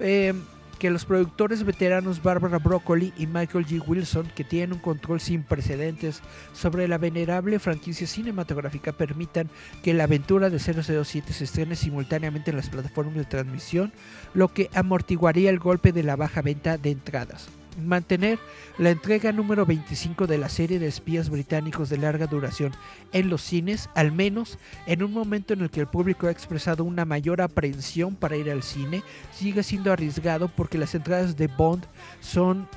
Eh, 0.00 0.34
que 0.78 0.90
los 0.90 1.06
productores 1.06 1.64
veteranos 1.64 2.22
Barbara 2.22 2.58
Broccoli 2.58 3.14
y 3.16 3.26
Michael 3.26 3.64
G. 3.64 3.82
Wilson, 3.86 4.30
que 4.34 4.44
tienen 4.44 4.74
un 4.74 4.80
control 4.80 5.18
sin 5.18 5.42
precedentes 5.42 6.20
sobre 6.52 6.88
la 6.88 6.98
venerable 6.98 7.58
franquicia 7.58 8.06
cinematográfica, 8.06 8.92
permitan 8.92 9.48
que 9.82 9.94
la 9.94 10.04
aventura 10.04 10.50
de 10.50 10.58
007 10.58 11.32
se 11.32 11.44
estrene 11.44 11.74
simultáneamente 11.74 12.50
en 12.50 12.58
las 12.58 12.68
plataformas 12.68 13.14
de 13.14 13.24
transmisión, 13.24 13.92
lo 14.34 14.52
que 14.52 14.68
amortiguaría 14.74 15.48
el 15.48 15.58
golpe 15.58 15.92
de 15.92 16.02
la 16.02 16.16
baja 16.16 16.42
venta 16.42 16.76
de 16.76 16.90
entradas 16.90 17.48
mantener 17.82 18.38
la 18.78 18.90
entrega 18.90 19.32
número 19.32 19.66
25 19.66 20.26
de 20.26 20.38
la 20.38 20.48
serie 20.48 20.78
de 20.78 20.86
espías 20.86 21.30
británicos 21.30 21.88
de 21.88 21.98
larga 21.98 22.26
duración 22.26 22.72
en 23.12 23.28
los 23.28 23.42
cines, 23.42 23.88
al 23.94 24.12
menos 24.12 24.58
en 24.86 25.02
un 25.02 25.12
momento 25.12 25.54
en 25.54 25.62
el 25.62 25.70
que 25.70 25.80
el 25.80 25.86
público 25.86 26.26
ha 26.26 26.30
expresado 26.30 26.84
una 26.84 27.04
mayor 27.04 27.40
aprehensión 27.40 28.14
para 28.14 28.36
ir 28.36 28.50
al 28.50 28.62
cine, 28.62 29.02
sigue 29.32 29.62
siendo 29.62 29.92
arriesgado 29.92 30.48
porque 30.48 30.78
las 30.78 30.94
entradas 30.94 31.36
de 31.36 31.46
Bond 31.46 31.84
son 32.20 32.68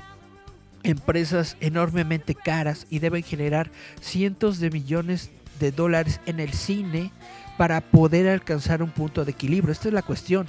empresas 0.82 1.56
enormemente 1.60 2.34
caras 2.34 2.86
y 2.90 2.98
deben 3.00 3.22
generar 3.22 3.70
cientos 4.00 4.58
de 4.58 4.70
millones 4.70 5.30
de 5.58 5.72
dólares 5.72 6.20
en 6.26 6.40
el 6.40 6.52
cine 6.52 7.12
para 7.56 7.80
poder 7.80 8.28
alcanzar 8.28 8.82
un 8.82 8.90
punto 8.90 9.24
de 9.24 9.32
equilibrio. 9.32 9.72
Esta 9.72 9.88
es 9.88 9.94
la 9.94 10.02
cuestión 10.02 10.46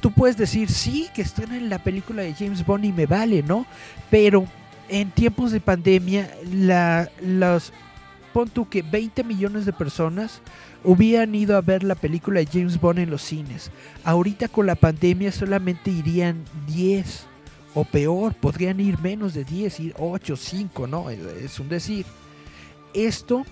tú 0.00 0.12
puedes 0.12 0.36
decir, 0.36 0.70
sí, 0.70 1.08
que 1.14 1.24
en 1.50 1.68
la 1.68 1.82
película 1.82 2.22
de 2.22 2.34
James 2.34 2.64
Bond 2.64 2.84
y 2.84 2.92
me 2.92 3.06
vale, 3.06 3.42
¿no? 3.42 3.66
Pero 4.10 4.46
en 4.88 5.10
tiempos 5.10 5.52
de 5.52 5.60
pandemia, 5.60 6.30
la, 6.50 7.10
los, 7.20 7.72
pon 8.32 8.48
tú 8.48 8.68
que 8.68 8.82
20 8.82 9.24
millones 9.24 9.66
de 9.66 9.72
personas 9.72 10.40
hubieran 10.84 11.34
ido 11.34 11.56
a 11.56 11.60
ver 11.60 11.82
la 11.82 11.94
película 11.94 12.40
de 12.40 12.46
James 12.46 12.80
Bond 12.80 13.00
en 13.00 13.10
los 13.10 13.22
cines. 13.22 13.70
Ahorita 14.04 14.48
con 14.48 14.66
la 14.66 14.74
pandemia 14.76 15.32
solamente 15.32 15.90
irían 15.90 16.44
10 16.66 17.26
o 17.74 17.84
peor, 17.84 18.34
podrían 18.34 18.80
ir 18.80 18.98
menos 19.00 19.34
de 19.34 19.44
10, 19.44 19.80
ir 19.80 19.94
8, 19.98 20.36
5, 20.36 20.86
¿no? 20.86 21.10
Es 21.10 21.58
un 21.60 21.68
decir. 21.68 22.06
Esto 22.94 23.44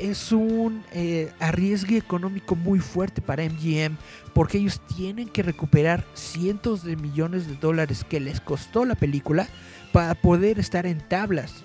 es 0.00 0.32
un 0.32 0.82
eh, 0.92 1.32
arriesgue 1.40 1.96
económico 1.96 2.56
muy 2.56 2.80
fuerte 2.80 3.20
para 3.20 3.44
MGM 3.44 3.96
porque 4.32 4.58
ellos 4.58 4.80
tienen 4.96 5.28
que 5.28 5.42
recuperar 5.42 6.04
cientos 6.14 6.82
de 6.84 6.96
millones 6.96 7.46
de 7.46 7.56
dólares 7.56 8.04
que 8.08 8.20
les 8.20 8.40
costó 8.40 8.84
la 8.84 8.94
película 8.94 9.48
para 9.92 10.14
poder 10.14 10.58
estar 10.58 10.86
en 10.86 11.06
tablas. 11.06 11.62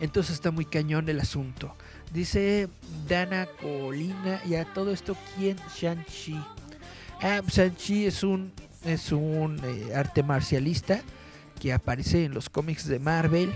Entonces 0.00 0.34
está 0.34 0.50
muy 0.50 0.64
cañón 0.64 1.08
el 1.08 1.20
asunto. 1.20 1.74
Dice 2.12 2.68
Dana 3.08 3.46
Colina, 3.60 4.40
y 4.46 4.54
a 4.54 4.64
todo 4.64 4.92
esto, 4.92 5.16
¿quién? 5.36 5.56
Shang-Chi. 5.76 6.38
Ah, 7.20 7.42
Shang-Chi 7.46 8.06
es 8.06 8.22
un, 8.22 8.52
es 8.84 9.12
un 9.12 9.60
eh, 9.64 9.94
arte 9.94 10.22
marcialista 10.22 11.02
que 11.60 11.72
aparece 11.72 12.24
en 12.24 12.34
los 12.34 12.48
cómics 12.48 12.86
de 12.86 12.98
Marvel 13.00 13.52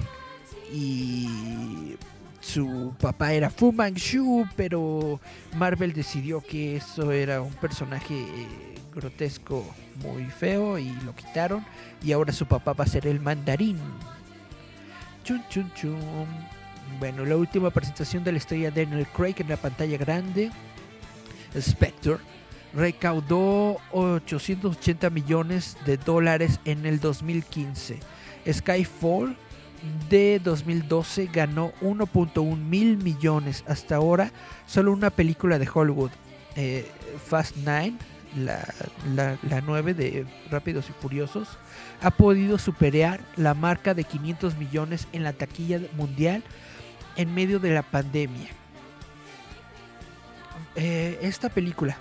y 0.73 1.97
su 2.43 2.93
papá 3.01 3.33
era 3.33 3.51
Fu 3.51 3.73
Manchu, 3.73 4.45
pero 4.57 5.21
Marvel 5.57 5.93
decidió 5.93 6.41
que 6.41 6.77
eso 6.77 7.13
era 7.13 7.41
un 7.41 7.53
personaje 7.53 8.15
eh, 8.15 8.75
grotesco 8.93 9.65
muy 10.03 10.25
feo 10.25 10.77
y 10.77 10.91
lo 11.05 11.15
quitaron. 11.15 11.65
Y 12.03 12.11
ahora 12.11 12.33
su 12.33 12.45
papá 12.47 12.73
va 12.73 12.85
a 12.85 12.89
ser 12.89 13.07
el 13.07 13.21
mandarín. 13.21 13.79
Chun 15.23 15.43
chun 15.49 15.73
chun. 15.75 15.97
Bueno, 16.99 17.25
la 17.25 17.37
última 17.37 17.71
presentación 17.71 18.25
de 18.25 18.33
la 18.33 18.39
estrella 18.39 18.73
Daniel 18.73 19.07
Craig 19.17 19.37
en 19.39 19.49
la 19.49 19.57
pantalla 19.57 19.97
grande. 19.97 20.51
Spectre 21.59 22.17
recaudó 22.75 23.77
880 23.93 25.11
millones 25.11 25.77
de 25.87 25.97
dólares 25.97 26.59
en 26.65 26.87
el 26.87 26.99
2015. 26.99 28.01
Skyfall 28.51 29.37
de 30.09 30.41
2012 30.43 31.29
ganó 31.33 31.73
1.1 31.81 32.57
mil 32.57 32.97
millones. 32.99 33.65
Hasta 33.67 33.97
ahora, 33.97 34.33
solo 34.67 34.93
una 34.93 35.11
película 35.11 35.59
de 35.59 35.69
Hollywood, 35.73 36.11
eh, 36.57 36.91
Fast 37.27 37.57
9, 37.65 37.95
la, 38.37 38.65
la, 39.15 39.61
9 39.61 39.95
de 39.95 40.27
Rápidos 40.51 40.89
y 40.89 40.93
Furiosos, 40.93 41.59
ha 42.01 42.11
podido 42.11 42.59
superar 42.59 43.21
la 43.37 43.55
marca 43.55 43.95
de 43.95 44.05
500 44.05 44.57
millones 44.57 45.09
en 45.13 45.23
la 45.23 45.33
taquilla 45.33 45.81
mundial 45.97 46.43
en 47.17 47.35
medio 47.35 47.59
de 47.59 47.75
la 47.75 47.83
pandemia. 47.83 48.49
Eh, 50.75 51.19
esta 51.23 51.51
película 51.51 51.97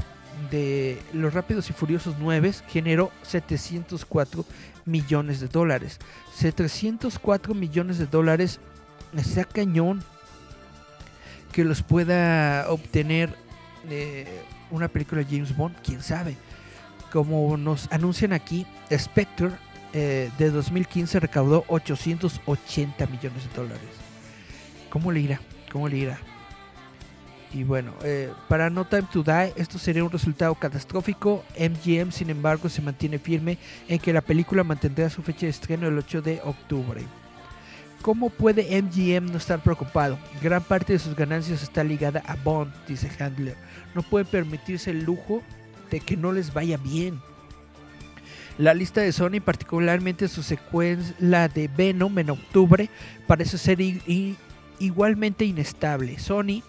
de 0.49 1.01
Los 1.13 1.33
Rápidos 1.33 1.69
y 1.69 1.73
Furiosos 1.73 2.15
9 2.19 2.53
generó 2.69 3.11
704 3.23 4.45
millones 4.85 5.39
de 5.39 5.47
dólares. 5.47 5.99
704 6.35 7.53
millones 7.53 7.97
de 7.97 8.07
dólares 8.07 8.59
está 9.15 9.43
cañón 9.45 10.03
que 11.51 11.63
los 11.63 11.81
pueda 11.81 12.65
obtener 12.69 13.35
eh, 13.89 14.41
una 14.69 14.87
película 14.87 15.23
de 15.23 15.27
James 15.29 15.55
Bond, 15.55 15.75
quién 15.83 16.01
sabe. 16.01 16.37
Como 17.11 17.57
nos 17.57 17.91
anuncian 17.91 18.31
aquí, 18.31 18.65
Spectre 18.91 19.51
eh, 19.93 20.31
de 20.37 20.49
2015 20.49 21.19
recaudó 21.19 21.65
880 21.67 23.05
millones 23.07 23.49
de 23.49 23.53
dólares. 23.53 23.89
¿Cómo 24.89 25.11
le 25.11 25.19
irá? 25.19 25.41
¿Cómo 25.71 25.89
le 25.89 25.97
irá? 25.97 26.19
Y 27.53 27.63
bueno, 27.63 27.93
eh, 28.03 28.31
para 28.47 28.69
No 28.69 28.85
Time 28.85 29.07
to 29.11 29.23
Die, 29.23 29.53
esto 29.57 29.77
sería 29.77 30.03
un 30.03 30.11
resultado 30.11 30.55
catastrófico. 30.55 31.43
MGM, 31.59 32.11
sin 32.11 32.29
embargo, 32.29 32.69
se 32.69 32.81
mantiene 32.81 33.19
firme 33.19 33.57
en 33.89 33.99
que 33.99 34.13
la 34.13 34.21
película 34.21 34.63
mantendrá 34.63 35.09
su 35.09 35.21
fecha 35.21 35.41
de 35.41 35.49
estreno 35.49 35.87
el 35.87 35.97
8 35.97 36.21
de 36.21 36.41
octubre. 36.45 37.03
¿Cómo 38.01 38.29
puede 38.29 38.81
MGM 38.81 39.31
no 39.31 39.37
estar 39.37 39.61
preocupado? 39.61 40.17
Gran 40.41 40.63
parte 40.63 40.93
de 40.93 40.99
sus 40.99 41.15
ganancias 41.15 41.61
está 41.61 41.83
ligada 41.83 42.23
a 42.25 42.35
Bond, 42.35 42.73
dice 42.87 43.11
Handler. 43.19 43.57
No 43.93 44.01
pueden 44.01 44.27
permitirse 44.27 44.89
el 44.91 45.03
lujo 45.03 45.43
de 45.91 45.99
que 45.99 46.15
no 46.15 46.31
les 46.31 46.53
vaya 46.53 46.77
bien. 46.77 47.19
La 48.57 48.73
lista 48.73 49.01
de 49.01 49.11
Sony, 49.11 49.41
particularmente 49.43 50.27
su 50.29 50.41
secuencia, 50.41 51.15
la 51.19 51.47
de 51.47 51.67
Venom 51.67 52.17
en 52.17 52.31
octubre, 52.31 52.89
parece 53.27 53.57
ser 53.57 53.79
igualmente 54.79 55.45
inestable. 55.45 56.17
Sony 56.17 56.63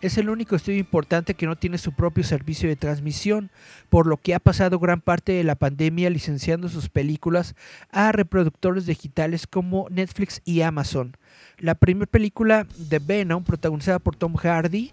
es 0.00 0.18
el 0.18 0.30
único 0.30 0.56
estudio 0.56 0.78
importante 0.78 1.34
que 1.34 1.46
no 1.46 1.56
tiene 1.56 1.78
su 1.78 1.92
propio 1.92 2.24
servicio 2.24 2.68
de 2.68 2.76
transmisión, 2.76 3.50
por 3.88 4.06
lo 4.06 4.16
que 4.16 4.34
ha 4.34 4.40
pasado 4.40 4.78
gran 4.78 5.00
parte 5.00 5.32
de 5.32 5.44
la 5.44 5.54
pandemia 5.54 6.10
licenciando 6.10 6.68
sus 6.68 6.88
películas 6.88 7.54
a 7.90 8.12
reproductores 8.12 8.86
digitales 8.86 9.46
como 9.46 9.88
Netflix 9.90 10.40
y 10.44 10.62
Amazon. 10.62 11.16
La 11.58 11.74
primera 11.74 12.06
película 12.06 12.66
de 12.76 12.98
Venom, 12.98 13.44
protagonizada 13.44 13.98
por 13.98 14.16
Tom 14.16 14.34
Hardy, 14.36 14.92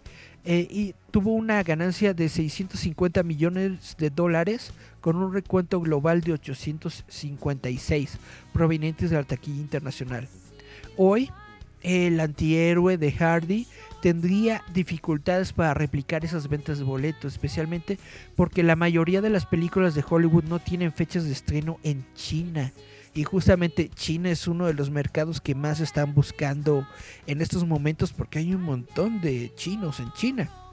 eh, 0.50 0.93
tuvo 1.12 1.34
una 1.34 1.62
ganancia 1.63 2.13
de 2.13 2.30
650 2.30 3.24
millones 3.24 3.96
de 3.98 4.10
dólares 4.10 4.72
con 5.02 5.17
un 5.17 5.34
recuento 5.34 5.82
global 5.82 6.22
de 6.22 6.34
856 6.34 8.17
provenientes 8.54 9.10
de 9.10 9.15
la 9.17 9.24
taquilla 9.24 9.60
internacional. 9.60 10.28
Hoy, 10.96 11.30
el 11.82 12.20
antihéroe 12.20 12.98
de 12.98 13.12
Hardy 13.12 13.68
tendría 14.02 14.63
dificultades 14.74 15.54
para 15.54 15.74
replicar 15.74 16.24
esas 16.24 16.48
ventas 16.48 16.78
de 16.78 16.84
boletos, 16.84 17.34
especialmente 17.34 17.98
porque 18.36 18.63
la 18.63 18.76
mayoría 18.76 19.22
de 19.22 19.30
las 19.30 19.46
películas 19.46 19.96
de 19.96 20.04
Hollywood 20.08 20.46
no 20.46 20.60
tienen 20.60 20.94
fechas 20.94 21.26
de 21.26 21.32
estreno 21.32 21.80
en 21.84 22.06
China. 22.16 22.72
Y 23.13 23.24
justamente 23.24 23.90
China 23.90 24.30
es 24.30 24.48
uno 24.48 24.68
de 24.68 24.76
los 24.76 24.92
mercados 24.92 25.42
que 25.42 25.56
más 25.56 25.80
están 25.80 26.13
buscando 26.13 26.88
en 27.26 27.42
estos 27.42 27.66
momentos 27.66 28.13
porque 28.13 28.40
hay 28.40 28.54
un 28.54 28.62
montón 28.62 29.22
de 29.22 29.52
chinos 29.56 30.00
en 30.00 30.12
China. 30.13 30.66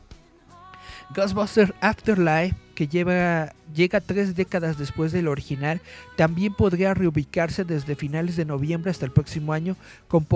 Ghostbusters 1.15 1.73
Afterlife, 1.81 2.57
que 2.75 2.89
llega 2.89 4.01
tres 4.01 4.35
décadas 4.35 4.79
después 4.79 5.13
del 5.13 5.29
original, 5.29 5.81
también 6.17 6.55
podría 6.55 6.95
reubicarse 6.95 7.65
desde 7.65 7.95
finales 7.95 8.37
de 8.37 8.45
noviembre 8.45 8.91
hasta 8.91 9.05
el 9.05 9.13
próximo 9.13 9.53
año 9.53 9.77
con, 10.09 10.27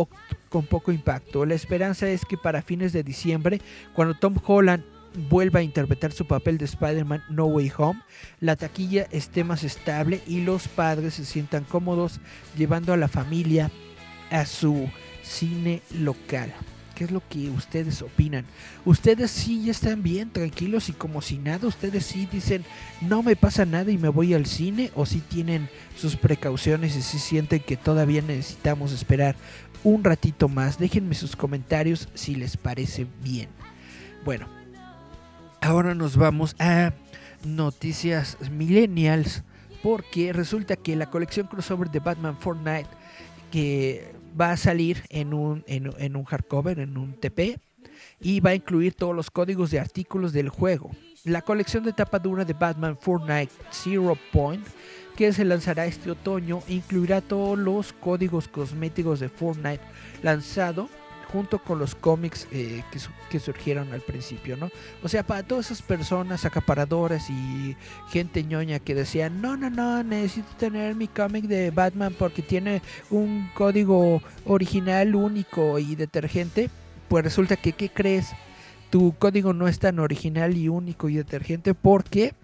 con 0.49 0.67
poco 0.67 0.93
impacto. 0.93 1.45
La 1.47 1.55
esperanza 1.55 2.09
es 2.09 2.25
que 2.25 2.37
para 2.37 2.63
fines 2.63 2.93
de 2.93 3.03
diciembre, 3.03 3.61
cuando 3.95 4.15
Tom 4.15 4.37
Holland 4.45 4.85
vuelva 5.29 5.61
a 5.61 5.65
interpretar 5.65 6.13
su 6.13 6.27
papel 6.27 6.59
de 6.59 6.67
Spider-Man 6.67 7.25
No 7.29 7.47
Way 7.47 7.73
Home, 7.77 8.01
la 8.41 8.57
taquilla 8.57 9.09
esté 9.11 9.43
más 9.43 9.65
estable 9.65 10.21
y 10.27 10.43
los 10.43 10.69
padres 10.69 11.15
se 11.15 11.25
sientan 11.25 11.65
cómodos 11.65 12.21
llevando 12.57 12.93
a 12.93 12.97
la 12.97 13.09
familia 13.09 13.71
a 14.31 14.45
su 14.47 14.89
cine 15.23 15.83
local. 15.93 16.53
¿Qué 16.99 17.05
es 17.05 17.13
lo 17.13 17.23
que 17.29 17.49
ustedes 17.51 18.03
opinan? 18.03 18.45
Ustedes 18.85 19.31
sí 19.31 19.63
ya 19.65 19.71
están 19.71 20.03
bien, 20.03 20.31
tranquilos 20.31 20.89
y 20.89 20.93
como 20.93 21.23
si 21.23 21.39
nada. 21.39 21.69
Ustedes 21.69 22.05
sí 22.05 22.27
dicen, 22.27 22.65
no 23.01 23.23
me 23.23 23.37
pasa 23.37 23.65
nada 23.65 23.93
y 23.93 23.99
me 23.99 24.09
voy 24.09 24.35
al 24.35 24.47
cine. 24.47 24.91
O 24.97 25.07
si 25.07 25.21
tienen 25.21 25.69
sus 25.97 26.17
precauciones 26.17 26.97
y 26.97 27.03
si 27.03 27.21
sienten 27.21 27.61
que 27.61 27.77
todavía 27.77 28.21
necesitamos 28.21 28.91
esperar 28.91 29.37
un 29.85 30.03
ratito 30.03 30.49
más. 30.49 30.81
Déjenme 30.81 31.15
sus 31.15 31.37
comentarios 31.37 32.09
si 32.15 32.35
les 32.35 32.57
parece 32.57 33.07
bien. 33.23 33.49
Bueno, 34.25 34.49
ahora 35.61 35.95
nos 35.95 36.17
vamos 36.17 36.57
a 36.59 36.95
noticias 37.45 38.39
millennials. 38.51 39.45
Porque 39.85 40.33
resulta 40.33 40.75
que 40.75 40.97
la 40.97 41.11
colección 41.11 41.47
crossover 41.47 41.93
de 41.93 42.01
Batman 42.01 42.37
Fortnite 42.37 42.89
que 43.53 44.18
va 44.39 44.53
a 44.53 44.57
salir 44.57 45.05
en 45.09 45.35
un, 45.35 45.65
en, 45.67 46.17
un 46.17 46.25
hardcover, 46.25 46.79
en 46.79 46.97
un 46.97 47.15
TP, 47.15 47.61
y 48.21 48.41
va 48.41 48.51
a 48.51 48.55
incluir 48.55 48.95
todos 48.95 49.15
los 49.15 49.31
códigos 49.31 49.71
de 49.71 49.81
artículos 49.81 50.33
del 50.33 50.49
juego. 50.49 50.91
La 51.25 51.43
colección 51.43 51.85
de 51.85 51.93
tapa 51.93 52.19
dura 52.19 52.45
de 52.45 52.53
Batman 52.53 52.97
Fortnite 52.97 53.53
Zero 53.71 54.17
Point, 54.33 54.67
que 55.17 55.33
se 55.33 55.45
lanzará 55.45 55.87
este 55.87 56.11
otoño, 56.11 56.63
incluirá 56.69 57.21
todos 57.21 57.59
los 57.59 57.93
códigos 57.93 58.49
cosméticos 58.49 59.21
de 59.21 59.29
Fortnite 59.29 59.81
lanzado 60.23 60.89
junto 61.33 61.59
con 61.59 61.79
los 61.79 61.95
cómics 61.95 62.49
eh, 62.51 62.83
que, 63.31 63.39
surgieron 63.39 63.93
al 63.93 64.01
principio, 64.01 64.57
¿no? 64.57 64.71
O 65.03 65.09
sea, 65.09 65.23
para 65.23 65.43
todas 65.43 65.67
esas 65.67 65.83
personas 65.83 66.45
acaparadoras 66.45 67.29
y 67.31 67.77
gente 68.11 68.43
ñoña 68.45 68.79
que 68.79 68.95
decían, 68.95 69.41
no, 69.41 69.57
no, 69.57 69.71
no, 69.71 70.03
necesito 70.03 70.49
tener 70.57 70.95
mi 70.95 71.09
cómic 71.09 71.45
de 71.45 71.71
Batman 71.71 72.15
porque 72.19 72.43
tiene 72.43 72.83
un 73.11 73.51
código 73.55 74.23
original 74.47 75.15
único 75.15 75.79
y 75.79 75.95
detergente, 75.95 76.71
pues 77.09 77.25
resulta 77.25 77.57
que, 77.57 77.73
¿qué 77.73 77.91
crees? 77.91 78.31
Tu 78.91 79.15
código 79.19 79.53
no 79.53 79.69
es 79.69 79.79
tan 79.79 79.99
original 79.99 80.57
y 80.57 80.69
único 80.69 81.09
y 81.09 81.17
detergente 81.17 81.75
porque 81.75 82.35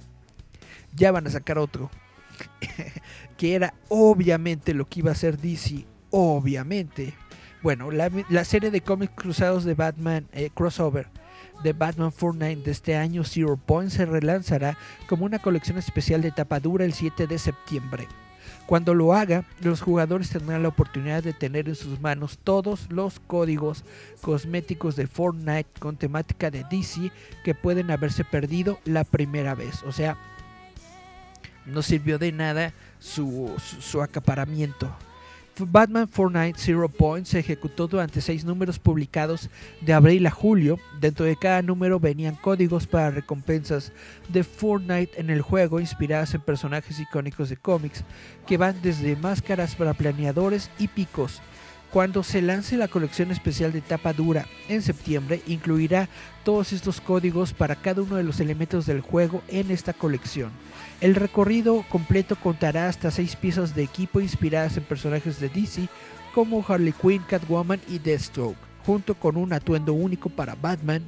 ya 0.94 1.10
van 1.10 1.26
a 1.26 1.30
sacar 1.30 1.58
otro. 1.58 1.90
que 3.38 3.54
era 3.54 3.74
obviamente 3.88 4.74
lo 4.74 4.86
que 4.86 5.00
iba 5.00 5.10
a 5.10 5.14
hacer 5.14 5.38
DC, 5.38 5.86
obviamente 6.10 7.14
bueno, 7.64 7.90
la, 7.90 8.44
serie 8.44 8.70
de 8.70 8.82
cómics 8.82 9.14
cruzados 9.16 9.64
de 9.64 9.72
Batman 9.72 10.28
eh, 10.32 10.50
crossover 10.54 11.06
de 11.62 11.72
Batman 11.72 12.12
Fortnite 12.12 12.62
de 12.62 12.70
este 12.70 12.94
año 12.94 13.24
Zero 13.24 13.56
Point 13.56 13.90
se 13.90 14.04
relanzará 14.04 14.76
como 15.08 15.24
una 15.24 15.38
colección 15.38 15.78
especial 15.78 16.20
de 16.20 16.30
tapadura 16.30 16.84
el 16.84 16.92
7 16.92 17.26
de 17.26 17.38
septiembre. 17.38 18.06
Cuando 18.66 18.92
lo 18.92 19.14
haga, 19.14 19.44
los 19.62 19.80
jugadores 19.80 20.28
tendrán 20.28 20.62
la 20.62 20.68
oportunidad 20.68 21.22
de 21.22 21.32
tener 21.32 21.66
en 21.66 21.74
sus 21.74 21.98
manos 22.02 22.38
todos 22.44 22.90
los 22.90 23.18
códigos 23.18 23.82
cosméticos 24.20 24.94
de 24.94 25.06
Fortnite 25.06 25.70
con 25.78 25.96
temática 25.96 26.50
de 26.50 26.64
DC 26.70 27.10
que 27.44 27.54
pueden 27.54 27.90
haberse 27.90 28.24
perdido 28.24 28.78
la 28.84 29.04
primera 29.04 29.54
vez. 29.54 29.82
O 29.84 29.92
sea, 29.92 30.18
no 31.64 31.80
sirvió 31.80 32.18
de 32.18 32.30
nada 32.30 32.74
su, 32.98 33.54
su 33.80 34.02
acaparamiento. 34.02 34.94
Batman 35.56 36.08
Fortnite 36.08 36.58
Zero 36.58 36.88
Point 36.88 37.26
se 37.26 37.38
ejecutó 37.38 37.86
durante 37.86 38.20
seis 38.20 38.44
números 38.44 38.80
publicados 38.80 39.48
de 39.80 39.92
abril 39.92 40.26
a 40.26 40.30
julio. 40.30 40.80
Dentro 41.00 41.24
de 41.24 41.36
cada 41.36 41.62
número 41.62 42.00
venían 42.00 42.34
códigos 42.34 42.88
para 42.88 43.10
recompensas 43.10 43.92
de 44.28 44.42
Fortnite 44.42 45.20
en 45.20 45.30
el 45.30 45.42
juego 45.42 45.78
inspiradas 45.78 46.34
en 46.34 46.40
personajes 46.40 46.98
icónicos 46.98 47.50
de 47.50 47.56
cómics 47.56 48.02
que 48.48 48.56
van 48.56 48.82
desde 48.82 49.14
máscaras 49.14 49.76
para 49.76 49.94
planeadores 49.94 50.70
y 50.78 50.88
picos. 50.88 51.40
Cuando 51.92 52.24
se 52.24 52.42
lance 52.42 52.76
la 52.76 52.88
colección 52.88 53.30
especial 53.30 53.72
de 53.72 53.80
tapa 53.80 54.12
dura 54.12 54.46
en 54.68 54.82
septiembre, 54.82 55.42
incluirá 55.46 56.08
todos 56.42 56.72
estos 56.72 57.00
códigos 57.00 57.52
para 57.52 57.76
cada 57.76 58.02
uno 58.02 58.16
de 58.16 58.24
los 58.24 58.40
elementos 58.40 58.86
del 58.86 59.00
juego 59.00 59.44
en 59.46 59.70
esta 59.70 59.92
colección. 59.92 60.50
El 61.04 61.16
recorrido 61.16 61.84
completo 61.90 62.34
contará 62.34 62.88
hasta 62.88 63.10
seis 63.10 63.36
piezas 63.36 63.74
de 63.74 63.82
equipo 63.82 64.22
inspiradas 64.22 64.78
en 64.78 64.84
personajes 64.84 65.38
de 65.38 65.50
DC 65.50 65.86
como 66.34 66.64
Harley 66.66 66.94
Quinn, 66.94 67.22
Catwoman 67.28 67.78
y 67.88 67.98
Deathstroke, 67.98 68.56
junto 68.86 69.14
con 69.14 69.36
un 69.36 69.52
atuendo 69.52 69.92
único 69.92 70.30
para 70.30 70.54
Batman 70.54 71.04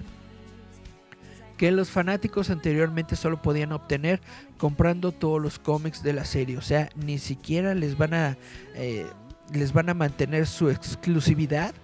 que 1.56 1.70
los 1.70 1.88
fanáticos 1.88 2.50
anteriormente 2.50 3.16
solo 3.16 3.40
podían 3.40 3.72
obtener 3.72 4.20
comprando 4.59 5.12
todos 5.12 5.40
los 5.40 5.59
cómics 5.59 6.02
de 6.02 6.12
la 6.12 6.26
serie. 6.26 6.59
O 6.59 6.62
sea, 6.62 6.90
ni 6.94 7.16
siquiera 7.16 7.74
les 7.74 7.96
van 7.96 8.12
a 8.12 8.37
eh, 8.74 9.06
les 9.54 9.72
van 9.72 9.88
a 9.88 9.94
mantener 9.94 10.46
su 10.46 10.68
exclusividad 10.68 11.74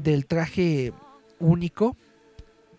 del 0.00 0.26
traje 0.26 0.92
único. 1.40 1.96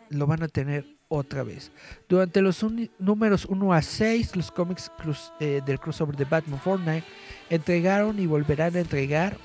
Lo 0.10 0.28
van 0.28 0.44
a 0.44 0.48
tener 0.48 0.97
otra 1.10 1.44
vez. 1.44 1.72
Durante 2.08 2.42
los 2.42 2.66
números 3.00 3.46
1 3.46 3.74
a 3.74 3.82
6, 3.82 4.36
los 4.36 4.52
cómics 4.52 4.92
eh, 5.40 5.62
del 5.66 5.80
crossover 5.80 6.16
de 6.16 6.26
Batman 6.26 6.60
Fortnite 6.60 7.06
entregaron 7.50 8.20
y 8.20 8.26
volverán 8.26 8.76
a 8.76 8.80
entregar 8.80 9.38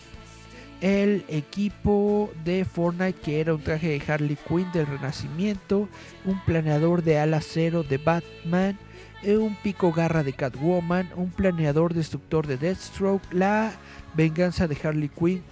el 0.81 1.25
equipo 1.29 2.33
de 2.45 2.65
Fortnite 2.65 3.21
que 3.21 3.41
era 3.41 3.55
un 3.55 3.63
traje 3.63 3.89
de 3.89 4.13
Harley 4.13 4.37
Quinn 4.49 4.71
del 4.73 4.87
Renacimiento, 4.87 5.89
un 6.25 6.45
planeador 6.45 7.03
de 7.03 7.19
ala 7.19 7.41
cero 7.41 7.85
de 7.85 7.99
Batman 7.99 8.77
eh, 9.23 9.37
un 9.37 9.55
pico 9.55 9.93
garra 9.93 10.25
de 10.25 10.33
Catwoman, 10.33 11.09
un 11.15 11.31
planeador 11.31 11.95
destructor 11.95 12.49
de 12.49 12.57
Deathstroke, 12.57 13.23
la 13.33 13.73
venganza 14.15 14.67
de 14.67 14.77
Harley 14.83 15.09
Quinn, 15.09 15.45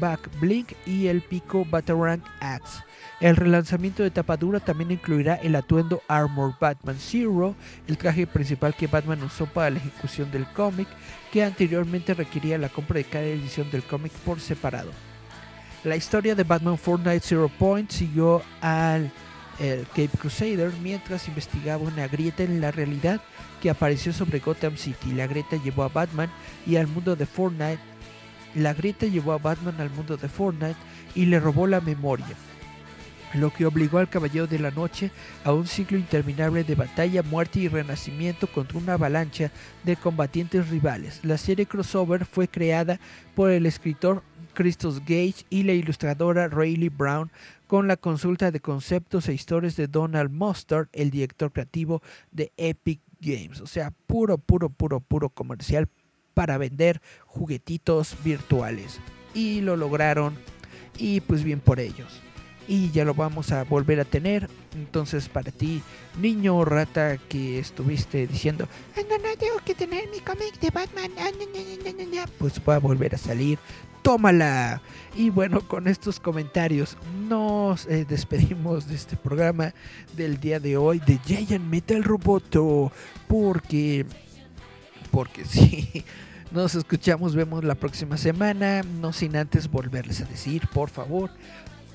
Back 0.00 0.28
Blink 0.40 0.72
y 0.86 1.06
el 1.06 1.22
pico 1.22 1.64
Batarang 1.64 2.22
Axe. 2.40 2.82
El 3.20 3.36
relanzamiento 3.36 4.02
de 4.02 4.10
tapadura 4.10 4.60
también 4.60 4.90
incluirá 4.90 5.36
el 5.36 5.54
atuendo 5.56 6.02
Armor 6.08 6.54
Batman 6.60 6.96
Zero, 6.98 7.54
el 7.86 7.96
traje 7.96 8.26
principal 8.26 8.74
que 8.74 8.86
Batman 8.86 9.22
usó 9.22 9.46
para 9.46 9.70
la 9.70 9.78
ejecución 9.78 10.30
del 10.30 10.46
cómic, 10.46 10.88
que 11.32 11.44
anteriormente 11.44 12.14
requería 12.14 12.58
la 12.58 12.68
compra 12.68 12.98
de 12.98 13.04
cada 13.04 13.24
edición 13.24 13.70
del 13.70 13.84
cómic 13.84 14.12
por 14.24 14.40
separado. 14.40 14.90
La 15.84 15.96
historia 15.96 16.34
de 16.34 16.44
Batman 16.44 16.78
Fortnite 16.78 17.20
Zero 17.20 17.50
Point 17.58 17.90
siguió 17.90 18.42
al 18.60 19.10
el 19.60 19.86
Cape 19.88 20.10
Crusader 20.18 20.72
mientras 20.82 21.28
investigaba 21.28 21.84
una 21.84 22.08
grieta 22.08 22.42
en 22.42 22.60
la 22.60 22.70
realidad 22.70 23.20
que 23.62 23.70
apareció 23.70 24.12
sobre 24.12 24.40
Gotham 24.40 24.76
City. 24.76 25.12
La 25.12 25.26
grieta 25.26 25.56
llevó 25.62 25.84
a 25.84 25.88
Batman 25.88 26.30
y 26.66 26.76
al 26.76 26.86
mundo 26.86 27.16
de 27.16 27.26
Fortnite. 27.26 27.78
La 28.54 28.72
grieta 28.72 29.06
llevó 29.06 29.32
a 29.32 29.38
Batman 29.38 29.80
al 29.80 29.90
mundo 29.90 30.16
de 30.16 30.28
Fortnite 30.28 30.76
y 31.14 31.26
le 31.26 31.40
robó 31.40 31.66
la 31.66 31.80
memoria, 31.80 32.36
lo 33.34 33.52
que 33.52 33.66
obligó 33.66 33.98
al 33.98 34.08
Caballero 34.08 34.46
de 34.46 34.60
la 34.60 34.70
Noche 34.70 35.10
a 35.42 35.52
un 35.52 35.66
ciclo 35.66 35.98
interminable 35.98 36.62
de 36.62 36.76
batalla, 36.76 37.24
muerte 37.24 37.58
y 37.58 37.68
renacimiento 37.68 38.46
contra 38.46 38.78
una 38.78 38.92
avalancha 38.94 39.50
de 39.82 39.96
combatientes 39.96 40.68
rivales. 40.68 41.18
La 41.24 41.36
serie 41.36 41.66
crossover 41.66 42.24
fue 42.26 42.46
creada 42.46 43.00
por 43.34 43.50
el 43.50 43.66
escritor 43.66 44.22
Christos 44.54 45.00
Gage 45.00 45.44
y 45.50 45.64
la 45.64 45.72
ilustradora 45.72 46.46
Rayleigh 46.46 46.90
Brown 46.90 47.32
con 47.66 47.88
la 47.88 47.96
consulta 47.96 48.52
de 48.52 48.60
conceptos 48.60 49.28
e 49.28 49.34
historias 49.34 49.74
de 49.74 49.88
Donald 49.88 50.30
Mustard, 50.30 50.86
el 50.92 51.10
director 51.10 51.50
creativo 51.50 52.02
de 52.30 52.52
Epic 52.56 53.00
Games. 53.20 53.60
O 53.60 53.66
sea, 53.66 53.90
puro, 54.06 54.38
puro, 54.38 54.70
puro, 54.70 55.00
puro 55.00 55.28
comercial 55.28 55.88
para 56.34 56.58
vender 56.58 57.00
juguetitos 57.26 58.16
virtuales. 58.22 59.00
Y 59.34 59.60
lo 59.60 59.76
lograron 59.76 60.36
y 60.98 61.20
pues 61.20 61.42
bien 61.42 61.60
por 61.60 61.80
ellos. 61.80 62.20
Y 62.66 62.90
ya 62.92 63.04
lo 63.04 63.14
vamos 63.14 63.52
a 63.52 63.64
volver 63.64 64.00
a 64.00 64.04
tener. 64.04 64.48
Entonces 64.74 65.28
para 65.28 65.50
ti, 65.52 65.82
niño 66.20 66.56
o 66.56 66.64
rata 66.64 67.18
que 67.28 67.58
estuviste 67.58 68.26
diciendo, 68.26 68.68
"Ah, 68.96 69.00
no, 69.08 69.18
no, 69.18 69.36
tengo 69.38 69.58
que 69.64 69.74
tener 69.74 70.08
mi 70.10 70.20
cómic 70.20 70.58
de 70.60 70.70
Batman, 70.70 71.10
ah, 71.18 71.30
no, 71.38 71.46
no, 71.46 71.92
no, 71.92 72.04
no, 72.04 72.16
no", 72.16 72.32
pues 72.38 72.60
va 72.66 72.76
a 72.76 72.78
volver 72.78 73.14
a 73.14 73.18
salir. 73.18 73.58
Tómala. 74.02 74.82
Y 75.16 75.30
bueno, 75.30 75.66
con 75.66 75.88
estos 75.88 76.20
comentarios 76.20 76.98
nos 77.26 77.86
eh, 77.86 78.04
despedimos 78.06 78.86
de 78.86 78.96
este 78.96 79.16
programa 79.16 79.72
del 80.14 80.38
día 80.38 80.60
de 80.60 80.76
hoy 80.76 81.00
de 81.06 81.18
Giant 81.24 81.64
Metal 81.64 82.04
Roboto. 82.04 82.92
Porque, 83.28 84.04
porque 85.14 85.44
sí, 85.48 86.04
nos 86.50 86.74
escuchamos, 86.74 87.36
vemos 87.36 87.62
la 87.62 87.76
próxima 87.76 88.16
semana. 88.16 88.82
No 88.82 89.12
sin 89.12 89.36
antes 89.36 89.70
volverles 89.70 90.20
a 90.20 90.24
decir, 90.24 90.66
por 90.74 90.90
favor, 90.90 91.30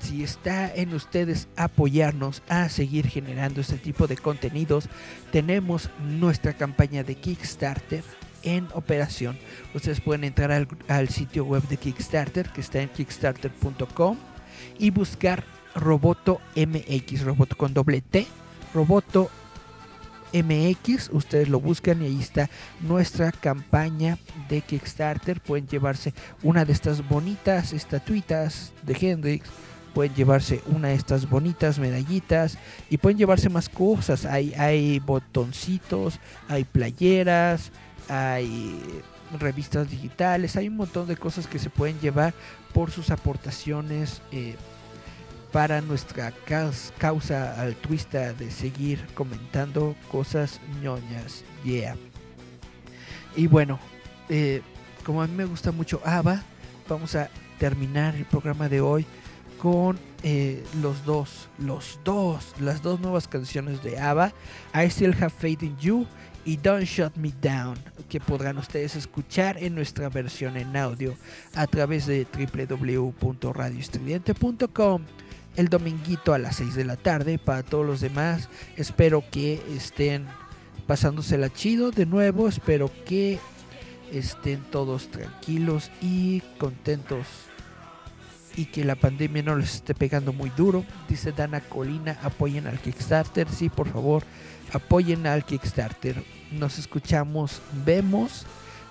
si 0.00 0.24
está 0.24 0.74
en 0.74 0.94
ustedes 0.94 1.46
apoyarnos 1.54 2.42
a 2.48 2.70
seguir 2.70 3.06
generando 3.06 3.60
este 3.60 3.76
tipo 3.76 4.06
de 4.06 4.16
contenidos, 4.16 4.88
tenemos 5.30 5.90
nuestra 6.02 6.54
campaña 6.54 7.04
de 7.04 7.14
Kickstarter 7.14 8.02
en 8.42 8.66
operación. 8.72 9.38
Ustedes 9.74 10.00
pueden 10.00 10.24
entrar 10.24 10.50
al, 10.88 11.08
sitio 11.10 11.44
web 11.44 11.62
de 11.68 11.76
Kickstarter 11.76 12.48
que 12.48 12.62
está 12.62 12.80
en 12.80 12.88
kickstarter.com 12.88 14.16
y 14.78 14.90
buscar 14.90 15.44
Roboto 15.74 16.40
MX, 16.56 17.22
Roboto 17.24 17.56
con 17.58 17.74
doble 17.74 18.00
T, 18.00 18.26
Roboto 18.72 19.30
MX, 20.32 21.10
ustedes 21.12 21.48
lo 21.48 21.60
buscan 21.60 22.02
y 22.02 22.06
ahí 22.06 22.20
está 22.20 22.48
nuestra 22.80 23.32
campaña 23.32 24.18
de 24.48 24.60
Kickstarter. 24.60 25.40
Pueden 25.40 25.66
llevarse 25.66 26.14
una 26.42 26.64
de 26.64 26.72
estas 26.72 27.06
bonitas 27.08 27.72
estatuitas 27.72 28.72
de 28.82 28.96
Hendrix, 29.00 29.48
pueden 29.94 30.14
llevarse 30.14 30.62
una 30.66 30.88
de 30.88 30.94
estas 30.94 31.28
bonitas 31.28 31.78
medallitas 31.78 32.58
y 32.88 32.98
pueden 32.98 33.18
llevarse 33.18 33.48
más 33.48 33.68
cosas. 33.68 34.24
Hay, 34.24 34.98
botoncitos, 35.00 36.20
hay 36.48 36.64
playeras, 36.64 37.70
hay 38.08 38.80
revistas 39.38 39.90
digitales, 39.90 40.56
hay 40.56 40.68
un 40.68 40.76
montón 40.76 41.06
de 41.06 41.16
cosas 41.16 41.46
que 41.46 41.58
se 41.58 41.70
pueden 41.70 41.98
llevar 42.00 42.34
por 42.72 42.90
sus 42.90 43.10
aportaciones 43.10 44.22
eh, 44.32 44.56
para 45.52 45.80
nuestra 45.80 46.32
caus- 46.46 46.92
causa 46.98 47.60
altruista 47.60 48.32
de 48.32 48.50
seguir 48.50 49.04
comentando 49.14 49.94
cosas 50.10 50.60
ñoñas. 50.82 51.44
Yeah. 51.64 51.96
Y 53.36 53.46
bueno, 53.46 53.78
eh, 54.28 54.62
como 55.04 55.22
a 55.22 55.26
mí 55.26 55.34
me 55.34 55.44
gusta 55.44 55.72
mucho 55.72 56.00
ABBA, 56.04 56.42
vamos 56.88 57.14
a 57.14 57.28
terminar 57.58 58.14
el 58.14 58.24
programa 58.24 58.68
de 58.68 58.80
hoy 58.80 59.06
con 59.60 59.98
eh, 60.22 60.64
los 60.80 61.04
dos, 61.04 61.48
los 61.58 61.98
dos, 62.04 62.54
las 62.60 62.82
dos 62.82 63.00
nuevas 63.00 63.28
canciones 63.28 63.82
de 63.82 63.98
ABBA, 63.98 64.32
I 64.74 64.86
Still 64.90 65.14
Have 65.14 65.30
Faith 65.30 65.62
in 65.62 65.76
You 65.78 66.06
y 66.44 66.56
Don't 66.56 66.84
Shut 66.84 67.14
Me 67.16 67.32
Down, 67.42 67.76
que 68.08 68.20
podrán 68.20 68.56
ustedes 68.56 68.96
escuchar 68.96 69.62
en 69.62 69.74
nuestra 69.74 70.08
versión 70.08 70.56
en 70.56 70.74
audio 70.76 71.14
a 71.54 71.66
través 71.66 72.06
de 72.06 72.26
www.radioestridente.com 72.32 75.02
el 75.56 75.68
dominguito 75.68 76.34
a 76.34 76.38
las 76.38 76.56
6 76.56 76.74
de 76.74 76.84
la 76.84 76.96
tarde. 76.96 77.38
Para 77.38 77.62
todos 77.62 77.86
los 77.86 78.00
demás, 78.00 78.48
espero 78.76 79.24
que 79.30 79.62
estén 79.74 80.26
pasándosela 80.86 81.52
chido 81.52 81.90
de 81.90 82.06
nuevo, 82.06 82.48
espero 82.48 82.90
que 83.04 83.38
estén 84.12 84.60
todos 84.70 85.08
tranquilos 85.08 85.90
y 86.00 86.40
contentos 86.58 87.26
y 88.56 88.66
que 88.66 88.84
la 88.84 88.96
pandemia 88.96 89.42
no 89.42 89.56
les 89.56 89.76
esté 89.76 89.94
pegando 89.94 90.32
muy 90.32 90.50
duro. 90.50 90.84
Dice 91.08 91.32
Dana 91.32 91.60
Colina, 91.60 92.18
apoyen 92.22 92.66
al 92.66 92.80
Kickstarter. 92.80 93.48
Sí, 93.48 93.68
por 93.68 93.88
favor, 93.88 94.24
apoyen 94.72 95.26
al 95.26 95.44
Kickstarter. 95.44 96.22
Nos 96.52 96.78
escuchamos, 96.78 97.62
vemos 97.84 98.46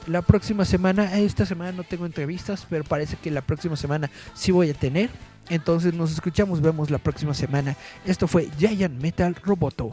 la 0.08 0.22
próxima 0.22 0.66
semana. 0.66 1.20
Esta 1.20 1.46
semana 1.46 1.72
no 1.72 1.84
tengo 1.84 2.06
entrevistas, 2.06 2.66
pero 2.70 2.84
parece 2.84 3.18
que 3.18 3.32
la 3.32 3.42
próxima 3.42 3.76
semana 3.76 4.10
sí 4.34 4.52
voy 4.52 4.70
a 4.70 4.74
tener. 4.74 5.10
Entonces 5.50 5.94
nos 5.94 6.12
escuchamos, 6.12 6.62
vemos 6.62 6.90
la 6.90 6.98
próxima 6.98 7.34
semana. 7.34 7.76
Esto 8.06 8.28
fue 8.28 8.50
Giant 8.58 9.02
Metal 9.02 9.36
Roboto. 9.44 9.92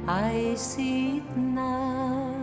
I 0.09 0.55
see 0.57 1.19
it 1.19 1.37
now. 1.37 2.35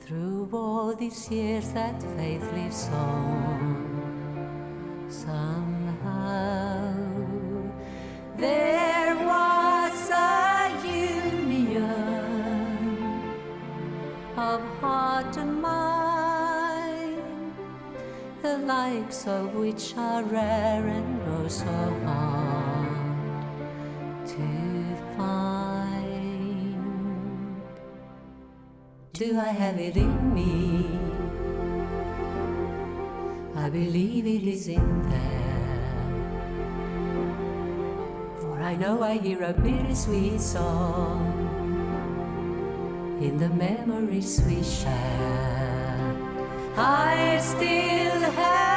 Through 0.00 0.48
all 0.52 0.94
these 0.94 1.30
years, 1.30 1.72
that 1.72 2.02
faith 2.16 2.46
lives 2.52 2.88
on. 2.92 3.74
Somehow, 5.08 6.94
there 8.36 9.14
was 9.32 10.10
a 10.10 10.70
union 11.10 11.88
of 14.36 14.60
heart 14.80 15.36
and 15.36 15.60
mind 15.60 17.22
the 18.42 18.56
likes 18.58 19.26
of 19.26 19.54
which 19.54 19.94
are 19.96 20.22
rare 20.22 20.86
and 20.86 21.17
so 21.48 21.64
hard 22.04 22.88
to 24.26 24.96
find. 25.16 26.76
Do 29.14 29.38
I 29.38 29.48
have 29.48 29.78
it 29.78 29.96
in 29.96 30.34
me? 30.34 30.86
I 33.56 33.70
believe 33.70 34.26
it 34.26 34.44
is 34.46 34.68
in 34.68 35.08
there. 35.08 36.04
For 38.40 38.60
I 38.60 38.76
know 38.76 39.02
I 39.02 39.16
hear 39.16 39.42
a 39.42 39.54
bittersweet 39.54 40.40
song 40.40 41.32
in 43.22 43.38
the 43.38 43.48
memories 43.48 44.42
we 44.46 44.62
share. 44.62 46.14
I 46.76 47.38
still 47.40 48.20
have 48.36 48.67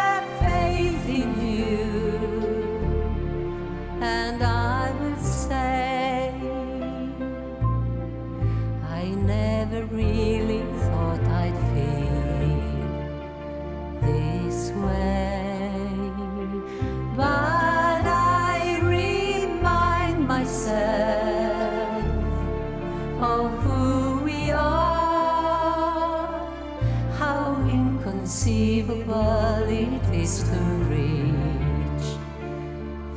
is 30.22 30.44
to 30.44 30.60
reach 30.94 32.08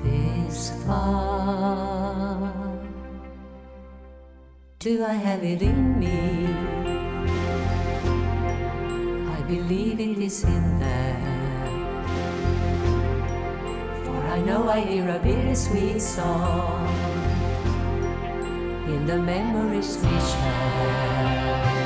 this 0.02 0.72
far. 0.86 2.50
Do 4.78 5.04
I 5.04 5.12
have 5.12 5.44
it 5.44 5.60
in 5.60 5.98
me? 5.98 6.46
I 9.36 9.42
believe 9.42 10.00
it 10.00 10.18
is 10.18 10.44
in 10.44 10.78
there. 10.78 11.70
For 14.04 14.18
I 14.36 14.40
know 14.40 14.70
I 14.70 14.80
hear 14.80 15.06
a 15.10 15.18
bittersweet 15.18 16.00
song 16.00 16.88
in 18.88 19.04
the 19.04 19.18
memories 19.18 19.98
we 19.98 20.08
share. 20.30 21.83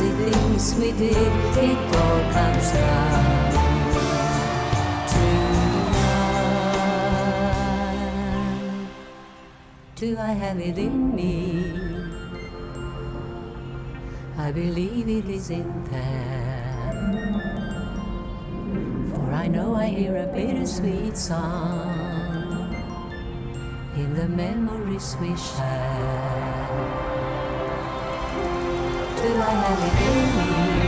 Crazy 0.00 0.30
things 0.30 0.74
we 0.76 0.92
did. 0.92 1.16
It 1.16 1.96
all 1.96 2.32
comes 2.32 2.72
down 2.72 3.12
love. 3.12 3.74
Do 9.94 10.16
I 10.18 10.32
have 10.32 10.58
it 10.58 10.78
in 10.78 11.14
me? 11.14 11.74
I 14.38 14.52
believe 14.52 15.08
it 15.08 15.28
is 15.28 15.50
in 15.50 15.84
there. 15.90 16.96
For 19.12 19.32
I 19.32 19.48
know 19.48 19.74
I 19.74 19.86
hear 19.86 20.16
a 20.16 20.26
bittersweet 20.26 21.16
song 21.16 22.74
in 23.96 24.14
the 24.14 24.28
memories 24.28 25.16
we 25.20 25.36
share. 25.36 26.49
Do 29.20 29.26
I 29.38 29.50
have 29.50 30.76
it 30.76 30.79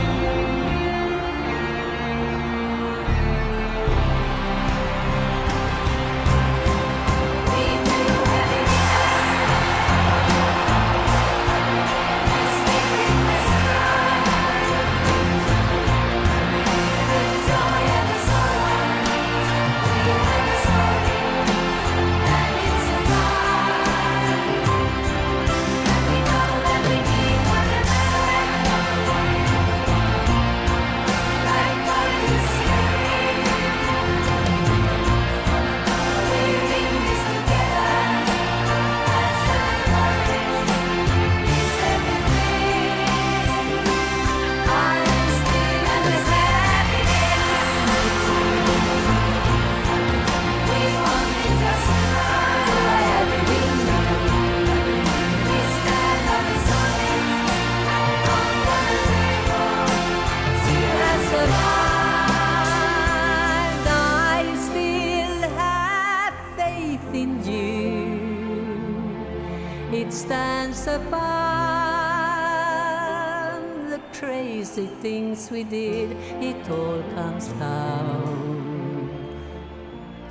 things 75.43 75.51
we 75.51 75.63
did. 75.63 76.11
It 76.41 76.69
all 76.69 77.01
comes 77.15 77.47
down 77.47 79.09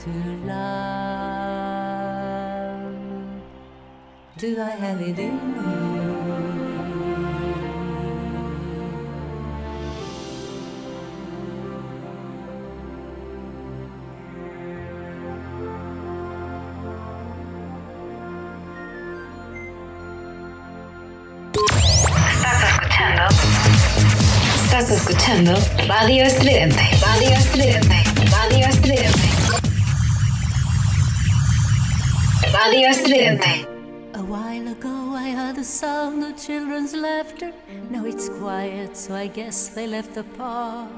to 0.01 0.11
love. 0.47 0.63
Do 4.39 4.61
I 4.61 4.71
have 4.71 5.01
it 5.01 5.19
in 5.19 5.97
me? 5.97 6.02
Escuchando 25.23 25.55
Radio 25.87 26.25
Estridente. 26.25 26.83
Radio 27.01 27.31
Estridente. 27.31 28.05
Radio 28.31 28.67
Estridente. 28.67 29.19
Radio 32.53 32.89
Estridente. 32.89 33.69
A 34.15 34.23
while 34.23 34.69
ago, 34.69 35.15
I 35.15 35.31
heard 35.31 35.57
the 35.57 35.65
sound 35.65 36.25
of 36.25 36.37
children's 36.37 36.93
laughter. 36.93 37.53
Now 37.91 38.05
it's 38.05 38.29
quiet, 38.29 38.97
so 38.97 39.15
I 39.15 39.29
guess 39.29 39.69
they 39.69 39.87
left 39.87 40.15
the 40.15 40.25
park. 40.25 40.91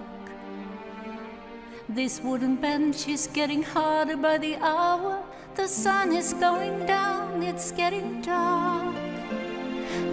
This 1.88 2.20
wooden 2.22 2.56
bench 2.56 3.06
is 3.08 3.28
getting 3.28 3.62
harder 3.62 4.16
by 4.16 4.38
the 4.38 4.56
hour. 4.56 5.22
The 5.54 5.68
sun 5.68 6.12
is 6.12 6.32
going 6.32 6.86
down, 6.86 7.42
it's 7.42 7.72
getting 7.72 8.22
dark. 8.22 8.94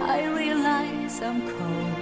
I 0.02 0.26
realize 0.26 1.22
I'm 1.22 1.40
cold. 1.48 2.01